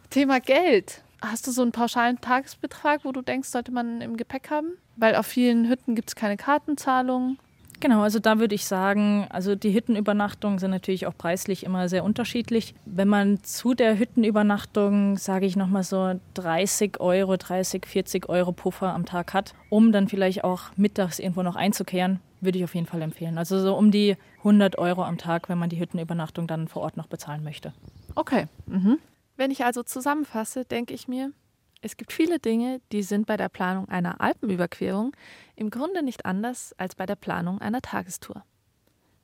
Thema 0.10 0.40
Geld. 0.40 1.04
Hast 1.22 1.48
du 1.48 1.52
so 1.52 1.62
einen 1.62 1.72
pauschalen 1.72 2.22
Tagesbetrag, 2.22 3.04
wo 3.04 3.12
du 3.12 3.22
denkst, 3.22 3.50
sollte 3.50 3.72
man 3.72 4.02
im 4.02 4.16
Gepäck 4.16 4.50
haben? 4.50 4.78
Weil 4.96 5.16
auf 5.16 5.26
vielen 5.26 5.68
Hütten 5.68 5.96
gibt 5.96 6.10
es 6.10 6.16
keine 6.16 6.38
Kartenzahlung. 6.38 7.38
Genau, 7.82 8.02
also 8.02 8.20
da 8.20 8.40
würde 8.40 8.56
ich 8.56 8.66
sagen, 8.66 9.26
also 9.30 9.56
die 9.56 9.74
Hüttenübernachtungen 9.74 10.60
sind 10.60 10.72
natürlich 10.72 11.08
auch 11.08 11.18
preislich 11.18 11.64
immer 11.64 11.88
sehr 11.88 12.04
unterschiedlich. 12.04 12.74
Wenn 12.86 13.08
man 13.08 13.42
zu 13.44 13.74
der 13.74 13.98
Hüttenübernachtung, 13.98 15.18
sage 15.18 15.46
ich 15.46 15.56
nochmal 15.56 15.84
so 15.84 16.20
30 16.34 17.00
Euro, 17.00 17.38
30, 17.38 17.86
40 17.86 18.28
Euro 18.28 18.52
Puffer 18.52 18.94
am 18.94 19.06
Tag 19.06 19.34
hat, 19.34 19.54
um 19.70 19.94
dann 19.94 20.10
vielleicht 20.10 20.44
auch 20.44 20.64
mittags 20.76 21.20
irgendwo 21.20 21.42
noch 21.42 21.56
einzukehren, 21.56 22.20
würde 22.42 22.58
ich 22.58 22.66
auf 22.66 22.76
jeden 22.76 22.88
Fall 22.88 23.02
empfehlen. 23.02 23.38
Also 23.38 23.60
so 23.62 23.76
um 23.76 23.92
die 23.92 24.18
100 24.40 24.78
Euro 24.78 25.04
am 25.04 25.18
Tag, 25.18 25.48
wenn 25.48 25.58
man 25.58 25.70
die 25.70 25.80
Hüttenübernachtung 25.80 26.48
dann 26.48 26.68
vor 26.68 26.82
Ort 26.82 26.98
noch 26.98 27.08
bezahlen 27.08 27.44
möchte. 27.46 27.74
Okay. 28.16 28.48
Mhm. 28.66 29.00
Wenn 29.40 29.52
ich 29.52 29.64
also 29.64 29.84
zusammenfasse, 29.84 30.66
denke 30.66 30.94
ich 30.94 31.08
mir, 31.08 31.32
es 31.80 31.96
gibt 31.96 32.12
viele 32.12 32.40
Dinge, 32.40 32.82
die 32.92 33.04
sind 33.04 33.26
bei 33.26 33.38
der 33.38 33.48
Planung 33.48 33.88
einer 33.88 34.20
Alpenüberquerung 34.20 35.16
im 35.56 35.70
Grunde 35.70 36.04
nicht 36.04 36.26
anders 36.26 36.76
als 36.78 36.94
bei 36.94 37.06
der 37.06 37.16
Planung 37.16 37.62
einer 37.62 37.82
Tagestour. 37.82 38.44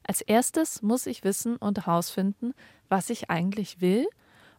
Als 0.04 0.22
erstes 0.22 0.82
muss 0.82 1.06
ich 1.06 1.26
wissen 1.26 1.58
und 1.58 1.86
herausfinden, 1.86 2.54
was 2.88 3.10
ich 3.10 3.30
eigentlich 3.30 3.82
will 3.82 4.08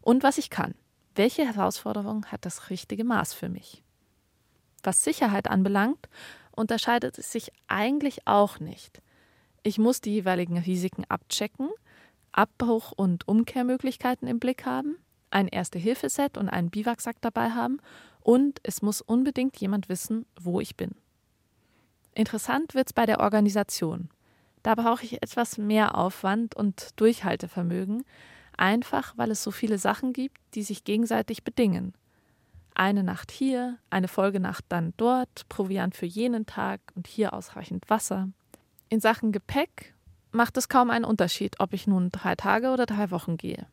und 0.03 0.23
was 0.23 0.37
ich 0.37 0.51
kann. 0.51 0.75
Welche 1.15 1.47
Herausforderung 1.47 2.27
hat 2.27 2.45
das 2.45 2.69
richtige 2.69 3.05
Maß 3.05 3.33
für 3.33 3.49
mich? 3.49 3.83
Was 4.83 5.03
Sicherheit 5.03 5.49
anbelangt, 5.49 6.11
unterscheidet 6.51 7.17
es 7.17 7.33
sich 7.33 7.51
eigentlich 7.67 8.27
auch 8.27 8.61
nicht. 8.61 9.01
Ich 9.63 9.79
muss 9.79 10.03
die 10.03 10.13
jeweiligen 10.13 10.59
Risiken 10.59 11.07
abchecken, 11.09 11.71
Abbruch- 12.33 12.93
und 12.93 13.27
Umkehrmöglichkeiten 13.27 14.29
im 14.29 14.39
Blick 14.39 14.67
haben, 14.67 14.99
ein 15.31 15.49
Erste-Hilfe-Set 15.49 16.39
und 16.39 16.49
einen 16.49 16.71
Biwaksack 16.71 17.17
dabei 17.21 17.51
haben 17.51 17.79
und 18.21 18.61
es 18.63 18.83
muss 18.83 19.01
unbedingt 19.01 19.57
jemand 19.59 19.89
wissen, 19.89 20.27
wo 20.41 20.61
ich 20.61 20.77
bin. 20.77 20.93
Interessant 22.13 22.75
wird 22.75 22.89
es 22.89 22.93
bei 22.93 23.07
der 23.07 23.21
Organisation. 23.21 24.09
Da 24.63 24.75
brauche 24.75 25.05
ich 25.05 25.23
etwas 25.23 25.59
mehr 25.59 25.97
Aufwand 25.97 26.57
und 26.57 26.99
Durchhaltevermögen, 26.99 28.05
einfach 28.57 29.17
weil 29.17 29.31
es 29.31 29.43
so 29.43 29.51
viele 29.51 29.79
Sachen 29.79 30.13
gibt, 30.13 30.39
die 30.55 30.63
sich 30.63 30.83
gegenseitig 30.83 31.45
bedingen. 31.45 31.95
Eine 32.75 33.05
Nacht 33.05 33.31
hier, 33.31 33.79
eine 33.91 34.09
Folgenacht 34.09 34.65
dann 34.69 34.93
dort, 34.97 35.49
Proviant 35.49 35.95
für 35.95 36.07
jenen 36.07 36.47
Tag 36.47 36.81
und 36.95 37.07
hier 37.07 37.33
ausreichend 37.33 37.89
Wasser. 37.89 38.29
In 38.89 39.01
Sachen 39.01 39.31
Gepäck 39.31 39.95
macht 40.31 40.57
es 40.57 40.69
kaum 40.69 40.91
einen 40.91 41.05
Unterschied, 41.05 41.61
ob 41.61 41.73
ich 41.73 41.87
nun 41.87 42.11
drei 42.11 42.35
Tage 42.35 42.71
oder 42.71 42.87
drei 42.87 43.11
Wochen 43.11 43.37
gehe. 43.37 43.67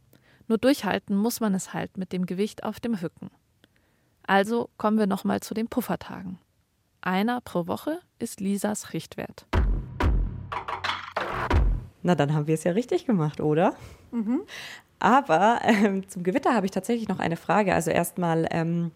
Nur 0.48 0.58
durchhalten 0.58 1.16
muss 1.16 1.40
man 1.40 1.54
es 1.54 1.74
halt 1.74 1.98
mit 1.98 2.12
dem 2.12 2.26
Gewicht 2.26 2.64
auf 2.64 2.80
dem 2.80 2.96
Rücken. 2.96 3.30
Also 4.26 4.70
kommen 4.78 4.98
wir 4.98 5.08
nochmal 5.08 5.40
zu 5.42 5.54
den 5.54 5.68
Puffertagen. 5.68 6.40
Einer 7.02 7.42
pro 7.42 7.68
Woche 7.68 8.00
ist 8.20 8.40
Lisas 8.40 8.94
Richtwert. 8.94 9.46
Na, 12.02 12.16
dann 12.16 12.34
haben 12.34 12.48
wir 12.48 12.54
es 12.54 12.64
ja 12.64 12.74
richtig 12.74 13.06
gemacht, 13.06 13.40
oder? 13.40 13.76
Mhm. 14.12 14.42
Aber 15.00 15.60
ähm, 15.64 16.08
zum 16.08 16.24
Gewitter 16.24 16.54
habe 16.54 16.66
ich 16.66 16.72
tatsächlich 16.72 17.08
noch 17.08 17.20
eine 17.20 17.38
Frage. 17.38 17.74
Also 17.74 17.92
erstmal 17.92 18.48
ähm, 18.52 18.92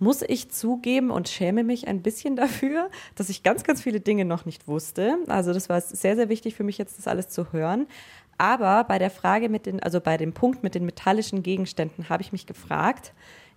muss 0.00 0.22
ich 0.22 0.50
zugeben 0.50 1.10
und 1.10 1.28
schäme 1.28 1.62
mich 1.62 1.86
ein 1.86 2.02
bisschen 2.02 2.34
dafür, 2.36 2.90
dass 3.14 3.28
ich 3.28 3.42
ganz, 3.42 3.62
ganz 3.64 3.82
viele 3.82 4.00
Dinge 4.00 4.24
noch 4.24 4.44
nicht 4.44 4.66
wusste. 4.66 5.18
Also 5.28 5.52
das 5.52 5.68
war 5.68 5.80
sehr, 5.80 6.16
sehr 6.16 6.28
wichtig 6.28 6.54
für 6.54 6.64
mich 6.64 6.78
jetzt, 6.78 6.98
das 6.98 7.06
alles 7.06 7.28
zu 7.28 7.52
hören. 7.52 7.86
Aber 8.40 8.84
bei 8.84 8.98
der 8.98 9.10
Frage 9.10 9.50
mit 9.50 9.66
den, 9.66 9.82
also 9.82 10.00
bei 10.00 10.16
dem 10.16 10.32
Punkt 10.32 10.62
mit 10.62 10.74
den 10.74 10.86
metallischen 10.86 11.42
Gegenständen 11.42 12.08
habe 12.08 12.22
ich 12.22 12.32
mich 12.32 12.46
gefragt, 12.46 13.12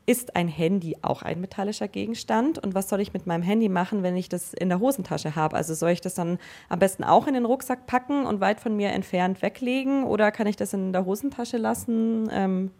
ist 0.05 0.35
ein 0.35 0.49
Handy 0.49 0.97
auch 1.01 1.21
ein 1.21 1.39
metallischer 1.39 1.87
Gegenstand? 1.87 2.59
Und 2.59 2.75
was 2.75 2.89
soll 2.89 2.99
ich 2.99 3.13
mit 3.13 3.25
meinem 3.25 3.43
Handy 3.43 3.69
machen, 3.69 4.03
wenn 4.03 4.17
ich 4.17 4.27
das 4.27 4.53
in 4.53 4.67
der 4.67 4.81
Hosentasche 4.81 5.37
habe? 5.37 5.55
Also 5.55 5.73
soll 5.73 5.91
ich 5.91 6.01
das 6.01 6.15
dann 6.15 6.37
am 6.67 6.79
besten 6.79 7.05
auch 7.05 7.27
in 7.27 7.33
den 7.33 7.45
Rucksack 7.45 7.85
packen 7.85 8.25
und 8.25 8.41
weit 8.41 8.59
von 8.59 8.75
mir 8.75 8.89
entfernt 8.89 9.41
weglegen? 9.41 10.03
Oder 10.03 10.33
kann 10.33 10.47
ich 10.47 10.57
das 10.57 10.73
in 10.73 10.91
der 10.91 11.05
Hosentasche 11.05 11.55
lassen? 11.55 12.27
Ähm 12.29 12.71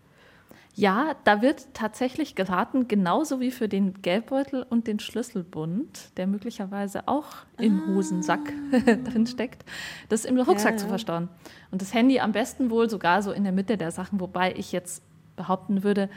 ja, 0.75 1.15
da 1.23 1.43
wird 1.43 1.67
tatsächlich 1.73 2.33
geraten, 2.33 2.87
genauso 2.87 3.39
wie 3.39 3.51
für 3.51 3.69
den 3.69 4.01
Geldbeutel 4.01 4.65
und 4.67 4.87
den 4.87 4.99
Schlüsselbund, 4.99 6.17
der 6.17 6.25
möglicherweise 6.25 7.07
auch 7.07 7.27
im 7.59 7.81
ah. 7.83 7.87
Hosensack 7.93 8.51
drin 9.03 9.27
steckt, 9.27 9.65
das 10.09 10.25
im 10.25 10.37
Rucksack 10.39 10.65
ja, 10.65 10.71
ja. 10.71 10.77
zu 10.77 10.87
verstauen. 10.87 11.29
Und 11.69 11.83
das 11.83 11.93
Handy 11.93 12.19
am 12.19 12.31
besten 12.31 12.71
wohl 12.71 12.89
sogar 12.89 13.21
so 13.21 13.31
in 13.31 13.43
der 13.43 13.53
Mitte 13.53 13.77
der 13.77 13.91
Sachen, 13.91 14.19
wobei 14.19 14.53
ich 14.55 14.71
jetzt 14.71 15.03
behaupten 15.35 15.83
würde, 15.83 16.09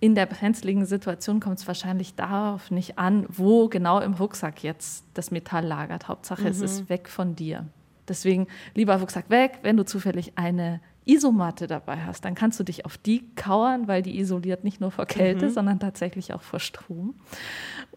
in 0.00 0.14
der 0.14 0.26
brenzligen 0.26 0.86
Situation 0.86 1.40
kommt 1.40 1.58
es 1.58 1.66
wahrscheinlich 1.66 2.14
darauf 2.14 2.70
nicht 2.70 2.98
an, 2.98 3.26
wo 3.28 3.68
genau 3.68 4.00
im 4.00 4.14
Rucksack 4.14 4.62
jetzt 4.62 5.04
das 5.12 5.30
Metall 5.30 5.66
lagert. 5.66 6.08
Hauptsache, 6.08 6.42
mhm. 6.42 6.48
es 6.48 6.60
ist 6.60 6.82
mhm. 6.82 6.88
weg 6.88 7.08
von 7.08 7.34
dir. 7.34 7.66
Deswegen 8.06 8.46
lieber 8.74 8.96
Rucksack 8.96 9.28
weg, 9.28 9.58
wenn 9.62 9.76
du 9.76 9.84
zufällig 9.84 10.32
eine 10.36 10.80
Isomatte 11.08 11.66
dabei 11.66 12.04
hast, 12.04 12.24
dann 12.24 12.34
kannst 12.34 12.60
du 12.60 12.64
dich 12.64 12.84
auf 12.84 12.98
die 12.98 13.24
kauern, 13.34 13.88
weil 13.88 14.02
die 14.02 14.18
isoliert 14.18 14.64
nicht 14.64 14.80
nur 14.80 14.90
vor 14.90 15.06
Kälte, 15.06 15.46
mhm. 15.46 15.50
sondern 15.50 15.80
tatsächlich 15.80 16.34
auch 16.34 16.42
vor 16.42 16.60
Strom. 16.60 17.14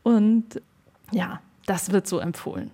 Und 0.03 0.61
ja, 1.11 1.41
das 1.65 1.91
wird 1.91 2.07
so 2.07 2.19
empfohlen. 2.19 2.71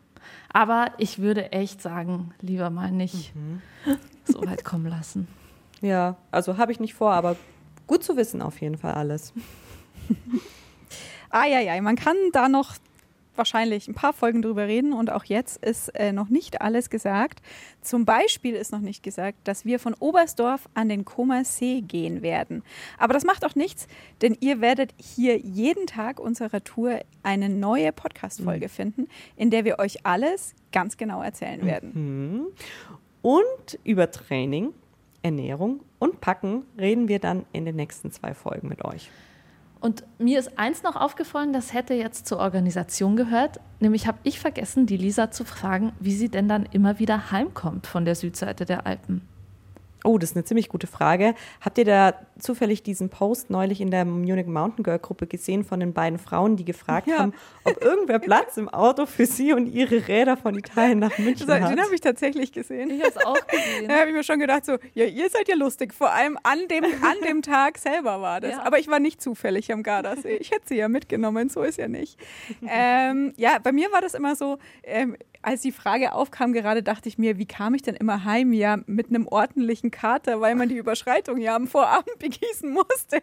Aber 0.53 0.91
ich 0.97 1.19
würde 1.19 1.51
echt 1.51 1.81
sagen, 1.81 2.33
lieber 2.41 2.69
mal 2.69 2.91
nicht 2.91 3.35
mhm. 3.35 3.61
so 4.25 4.41
weit 4.45 4.63
kommen 4.63 4.87
lassen. 4.87 5.27
Ja, 5.79 6.17
also 6.31 6.57
habe 6.57 6.71
ich 6.71 6.79
nicht 6.79 6.95
vor, 6.95 7.13
aber 7.13 7.35
Gut 7.87 8.03
zu 8.03 8.17
wissen 8.17 8.41
auf 8.41 8.59
jeden 8.59 8.77
Fall 8.77 8.93
alles. 8.93 9.33
ah 11.29 11.45
ja, 11.45 11.61
ja, 11.61 11.81
man 11.81 11.95
kann 11.95 12.17
da 12.33 12.49
noch 12.49 12.75
wahrscheinlich 13.37 13.87
ein 13.87 13.93
paar 13.93 14.13
Folgen 14.13 14.41
drüber 14.41 14.67
reden 14.67 14.93
und 14.93 15.11
auch 15.11 15.23
jetzt 15.23 15.63
ist 15.63 15.89
äh, 15.95 16.11
noch 16.11 16.29
nicht 16.29 16.61
alles 16.61 16.89
gesagt. 16.89 17.41
Zum 17.81 18.05
Beispiel 18.05 18.55
ist 18.55 18.71
noch 18.71 18.79
nicht 18.79 19.03
gesagt, 19.03 19.37
dass 19.45 19.65
wir 19.65 19.79
von 19.79 19.93
Oberstdorf 19.93 20.67
an 20.73 20.89
den 20.89 21.05
Comer 21.05 21.45
See 21.45 21.81
gehen 21.81 22.21
werden. 22.21 22.63
Aber 22.97 23.13
das 23.13 23.23
macht 23.23 23.45
auch 23.45 23.55
nichts, 23.55 23.87
denn 24.21 24.37
ihr 24.39 24.61
werdet 24.61 24.93
hier 24.97 25.37
jeden 25.37 25.87
Tag 25.87 26.19
unserer 26.19 26.63
Tour 26.63 26.99
eine 27.23 27.49
neue 27.49 27.91
Podcast-Folge 27.91 28.65
mhm. 28.65 28.71
finden, 28.71 29.07
in 29.35 29.49
der 29.49 29.65
wir 29.65 29.79
euch 29.79 30.05
alles 30.05 30.55
ganz 30.71 30.97
genau 30.97 31.21
erzählen 31.21 31.65
werden. 31.65 31.91
Mhm. 31.93 32.47
Und 33.21 33.79
über 33.83 34.11
Training 34.11 34.73
Ernährung 35.23 35.81
und 35.99 36.21
Packen 36.21 36.63
reden 36.77 37.07
wir 37.07 37.19
dann 37.19 37.45
in 37.51 37.65
den 37.65 37.75
nächsten 37.75 38.11
zwei 38.11 38.33
Folgen 38.33 38.67
mit 38.69 38.85
euch. 38.85 39.09
Und 39.79 40.03
mir 40.17 40.39
ist 40.39 40.57
eins 40.57 40.83
noch 40.83 40.95
aufgefallen, 40.95 41.53
das 41.53 41.73
hätte 41.73 41.93
jetzt 41.93 42.27
zur 42.27 42.39
Organisation 42.39 43.15
gehört. 43.15 43.59
Nämlich 43.79 44.07
habe 44.07 44.17
ich 44.23 44.39
vergessen, 44.39 44.85
die 44.85 44.97
Lisa 44.97 45.31
zu 45.31 45.45
fragen, 45.45 45.93
wie 45.99 46.15
sie 46.15 46.29
denn 46.29 46.47
dann 46.47 46.65
immer 46.65 46.99
wieder 46.99 47.31
heimkommt 47.31 47.87
von 47.87 48.05
der 48.05 48.15
Südseite 48.15 48.65
der 48.65 48.87
Alpen. 48.87 49.21
Oh, 50.03 50.17
das 50.17 50.31
ist 50.31 50.35
eine 50.35 50.45
ziemlich 50.45 50.69
gute 50.69 50.87
Frage. 50.87 51.33
Habt 51.59 51.77
ihr 51.77 51.85
da 51.85 52.13
zufällig 52.39 52.83
diesen 52.83 53.09
Post 53.09 53.49
neulich 53.49 53.81
in 53.81 53.91
der 53.91 54.05
Munich 54.05 54.45
Mountain 54.45 54.83
Girl 54.83 54.99
Gruppe 54.99 55.27
gesehen 55.27 55.63
von 55.63 55.79
den 55.79 55.93
beiden 55.93 56.19
Frauen, 56.19 56.55
die 56.55 56.65
gefragt 56.65 57.07
ja. 57.07 57.19
haben, 57.19 57.33
ob 57.63 57.81
irgendwer 57.83 58.19
Platz 58.19 58.57
im 58.57 58.69
Auto 58.69 59.05
für 59.05 59.25
sie 59.25 59.53
und 59.53 59.67
ihre 59.67 60.07
Räder 60.07 60.37
von 60.37 60.55
Italien 60.55 60.99
nach 60.99 61.17
München 61.17 61.47
hat? 61.49 61.71
Den 61.71 61.81
habe 61.81 61.93
ich 61.95 62.01
tatsächlich 62.01 62.51
gesehen. 62.51 62.89
Ich 62.91 63.01
habe 63.01 63.13
es 63.15 63.25
auch 63.25 63.47
gesehen. 63.47 63.87
Da 63.87 63.99
habe 63.99 64.09
ich 64.09 64.15
mir 64.15 64.23
schon 64.23 64.39
gedacht, 64.39 64.65
so, 64.65 64.77
ja, 64.93 65.05
ihr 65.05 65.29
seid 65.29 65.47
ja 65.47 65.55
lustig. 65.55 65.93
Vor 65.93 66.11
allem 66.11 66.37
an 66.43 66.67
dem, 66.69 66.83
an 66.83 67.15
dem 67.27 67.41
Tag 67.41 67.77
selber 67.77 68.21
war 68.21 68.41
das. 68.41 68.51
Ja. 68.51 68.65
Aber 68.65 68.79
ich 68.79 68.87
war 68.87 68.99
nicht 68.99 69.21
zufällig 69.21 69.71
am 69.71 69.83
Gardasee. 69.83 70.37
Ich 70.37 70.51
hätte 70.51 70.67
sie 70.67 70.75
ja 70.75 70.89
mitgenommen, 70.89 71.49
so 71.49 71.63
ist 71.63 71.77
ja 71.77 71.87
nicht. 71.87 72.19
ähm, 72.67 73.33
ja, 73.37 73.59
bei 73.59 73.71
mir 73.71 73.91
war 73.91 74.01
das 74.01 74.13
immer 74.13 74.35
so, 74.35 74.57
ähm, 74.83 75.15
als 75.47 75.61
die 75.61 75.71
Frage 75.71 76.11
aufkam, 76.11 76.51
gerade 76.51 76.83
dachte 76.83 77.07
ich 77.07 77.17
mir, 77.17 77.37
wie 77.37 77.45
kam 77.45 77.73
ich 77.73 77.81
denn 77.81 77.95
immer 77.95 78.25
heim? 78.25 78.51
Ja, 78.51 78.79
mit 78.85 79.07
einem 79.07 79.27
ordentlichen 79.27 79.91
Kater, 79.91 80.41
weil 80.41 80.55
man 80.55 80.67
die 80.67 80.75
Überschreitung 80.75 81.37
ja 81.37 81.55
am 81.55 81.67
Vorabend 81.67 82.11
begießen 82.19 82.69
musste. 82.69 83.21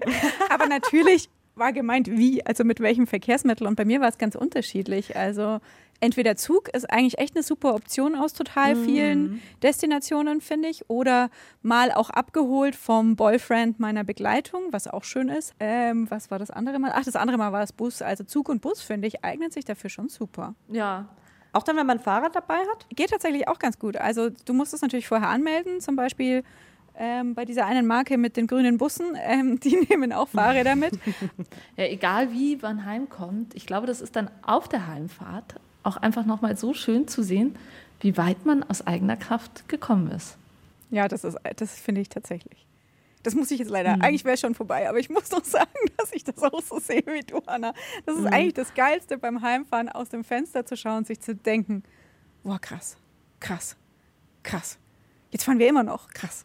Aber 0.49 0.67
natürlich 0.67 1.29
war 1.55 1.75
gemeint, 1.75 2.11
wie, 2.11 2.45
also 2.45 2.65
mit 2.65 2.81
welchem 2.81 3.07
Verkehrsmittel. 3.07 3.67
Und 3.67 3.77
bei 3.77 3.85
mir 3.85 4.01
war 4.01 4.09
es 4.09 4.17
ganz 4.17 4.37
unterschiedlich. 4.37 5.17
Also 5.17 5.61
entweder 6.01 6.35
Zug 6.35 6.71
ist 6.71 6.91
eigentlich 6.91 7.19
echt 7.19 7.37
eine 7.37 7.43
super 7.43 7.75
Option 7.75 8.15
aus 8.15 8.33
total 8.33 8.75
mhm. 8.75 8.85
vielen 8.87 9.43
Destinationen, 9.63 10.41
finde 10.41 10.71
ich. 10.71 10.89
Oder 10.89 11.29
mal 11.61 11.93
auch 11.93 12.09
abgeholt 12.09 12.75
vom 12.75 13.17
Boyfriend 13.17 13.81
meiner 13.81 14.03
Begleitung, 14.03 14.63
was 14.71 14.89
auch 14.89 15.05
schön 15.05 15.29
ist. 15.29 15.55
Ähm, 15.61 16.11
was 16.11 16.31
war 16.31 16.39
das 16.39 16.51
andere 16.51 16.79
Mal? 16.79 16.93
Ach, 16.95 17.05
das 17.05 17.17
andere 17.17 17.37
Mal 17.37 17.53
war 17.53 17.61
das 17.61 17.75
Bus. 17.75 18.01
Also 18.01 18.25
Zug 18.25 18.49
und 18.49 18.63
Bus, 18.63 18.81
finde 18.81 19.09
ich, 19.09 19.23
eignet 19.23 19.53
sich 19.53 19.67
dafür 19.67 19.91
schon 19.91 20.09
super. 20.09 20.55
Ja, 20.69 21.11
auch 21.55 21.63
dann, 21.63 21.77
wenn 21.77 21.87
man 21.87 21.99
ein 21.99 22.03
Fahrrad 22.03 22.35
dabei 22.35 22.59
hat? 22.59 22.87
Geht 22.95 23.11
tatsächlich 23.11 23.49
auch 23.49 23.59
ganz 23.59 23.79
gut. 23.79 23.97
Also 23.97 24.31
du 24.31 24.53
musst 24.53 24.75
es 24.75 24.83
natürlich 24.83 25.09
vorher 25.09 25.29
anmelden, 25.29 25.81
zum 25.81 25.97
Beispiel 25.97 26.45
ähm, 26.97 27.35
bei 27.35 27.45
dieser 27.45 27.67
einen 27.67 27.87
Marke 27.87 28.19
mit 28.19 28.37
den 28.37 28.47
grünen 28.47 28.79
Bussen, 28.79 29.17
ähm, 29.23 29.61
die 29.61 29.77
nehmen 29.89 30.13
auch 30.13 30.29
Fahrräder 30.29 30.77
mit. 30.77 30.99
ja, 31.77 31.85
egal 31.85 32.33
wie 32.33 32.57
man 32.57 32.85
heimkommt, 32.85 33.55
ich 33.55 33.67
glaube, 33.67 33.87
das 33.87 34.01
ist 34.01 34.17
dann 34.17 34.31
auf 34.43 34.69
der 34.69 34.87
Heimfahrt 34.87 35.57
auch 35.83 35.97
einfach 35.97 36.25
nochmal 36.25 36.57
so 36.57 36.73
schön 36.73 37.09
zu 37.09 37.23
sehen, 37.23 37.57
wie 38.01 38.17
weit 38.17 38.47
man 38.47 38.63
aus 38.63 38.87
eigener 38.87 39.17
Kraft 39.17 39.69
gekommen 39.69 40.11
ist. 40.11 40.37
Ja, 40.91 41.09
das, 41.09 41.27
das 41.57 41.81
finde 41.81 42.01
ich 42.01 42.09
tatsächlich. 42.09 42.64
Das 43.25 43.35
muss 43.35 43.51
ich 43.51 43.59
jetzt 43.59 43.71
leider, 43.71 43.97
mhm. 43.97 44.03
eigentlich 44.03 44.25
wäre 44.25 44.35
es 44.35 44.41
schon 44.41 44.55
vorbei, 44.55 44.89
aber 44.89 44.99
ich 44.99 45.11
muss 45.11 45.31
doch 45.31 45.45
sagen, 45.45 45.73
dass 45.97 46.13
ich 46.13 46.23
das 46.23 46.41
auch 46.43 46.63
so 46.63 46.79
sehe 46.79 47.03
wie 47.07 47.23
du, 47.23 47.41
Anna. 47.47 47.75
Das 48.07 48.17
ist 48.17 48.23
mhm. 48.23 48.29
eigentlich 48.29 48.55
das 48.55 48.73
Geilste 48.75 49.19
beim 49.19 49.43
Heimfahren, 49.43 49.89
aus 49.89 50.11
dem 50.11 50.23
Fenster 50.23 50.65
zu 50.65 50.77
schauen 50.77 50.99
und 50.99 51.07
sich 51.07 51.21
zu 51.21 51.35
denken, 51.35 51.83
boah, 52.45 52.61
krass, 52.61 52.97
krass, 53.41 53.77
krass. 54.43 54.79
Jetzt 55.31 55.45
fahren 55.45 55.59
wir 55.59 55.69
immer 55.69 55.83
noch, 55.83 56.09
krass. 56.11 56.45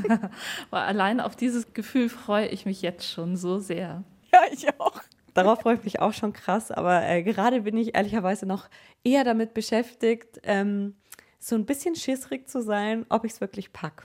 allein 0.70 1.20
auf 1.20 1.34
dieses 1.34 1.72
Gefühl 1.72 2.08
freue 2.08 2.46
ich 2.48 2.66
mich 2.66 2.82
jetzt 2.82 3.10
schon 3.10 3.36
so 3.36 3.58
sehr. 3.58 4.04
Ja, 4.32 4.40
ich 4.52 4.68
auch. 4.78 5.00
Darauf 5.34 5.60
freue 5.60 5.76
ich 5.76 5.84
mich 5.84 6.00
auch 6.00 6.12
schon 6.12 6.34
krass, 6.34 6.70
aber 6.70 7.08
äh, 7.08 7.22
gerade 7.22 7.62
bin 7.62 7.76
ich 7.78 7.94
ehrlicherweise 7.94 8.44
noch 8.44 8.68
eher 9.02 9.24
damit 9.24 9.54
beschäftigt, 9.54 10.40
ähm, 10.42 10.94
so 11.38 11.56
ein 11.56 11.64
bisschen 11.64 11.94
schissrig 11.94 12.48
zu 12.48 12.62
sein, 12.62 13.06
ob 13.08 13.24
ich 13.24 13.32
es 13.32 13.40
wirklich 13.40 13.72
packe. 13.72 14.04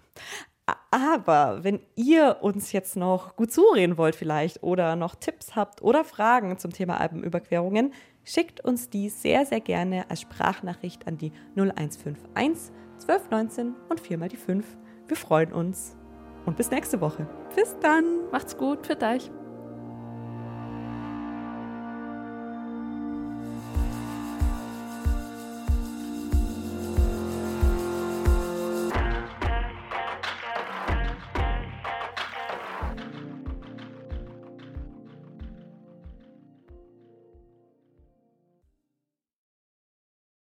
Aber 0.92 1.64
wenn 1.64 1.80
ihr 1.96 2.38
uns 2.42 2.72
jetzt 2.72 2.98
noch 2.98 3.36
gut 3.36 3.52
zureden 3.52 3.98
wollt 3.98 4.16
vielleicht 4.16 4.64
oder 4.64 4.96
noch 4.96 5.16
Tipps 5.16 5.56
habt 5.56 5.82
oder 5.82 6.04
Fragen 6.04 6.58
zum 6.58 6.72
Thema 6.72 7.00
Alpenüberquerungen, 7.00 7.94
schickt 8.26 8.64
uns 8.64 8.90
die 8.90 9.10
sehr, 9.10 9.46
sehr 9.46 9.62
gerne 9.62 10.10
als 10.10 10.22
Sprachnachricht 10.22 11.08
an 11.08 11.18
die 11.18 11.32
0151 11.56 12.24
1219 12.36 13.76
und 13.90 14.00
viermal 14.00 14.28
die 14.28 14.38
5. 14.38 14.66
Wir 15.08 15.18
freuen 15.18 15.54
uns 15.54 15.96
und 16.46 16.58
bis 16.58 16.72
nächste 16.72 17.00
Woche. 17.00 17.28
Bis 17.56 17.78
dann. 17.80 18.30
Macht's 18.32 18.58
gut. 18.58 18.86
Für 18.86 19.00
euch. 19.02 19.30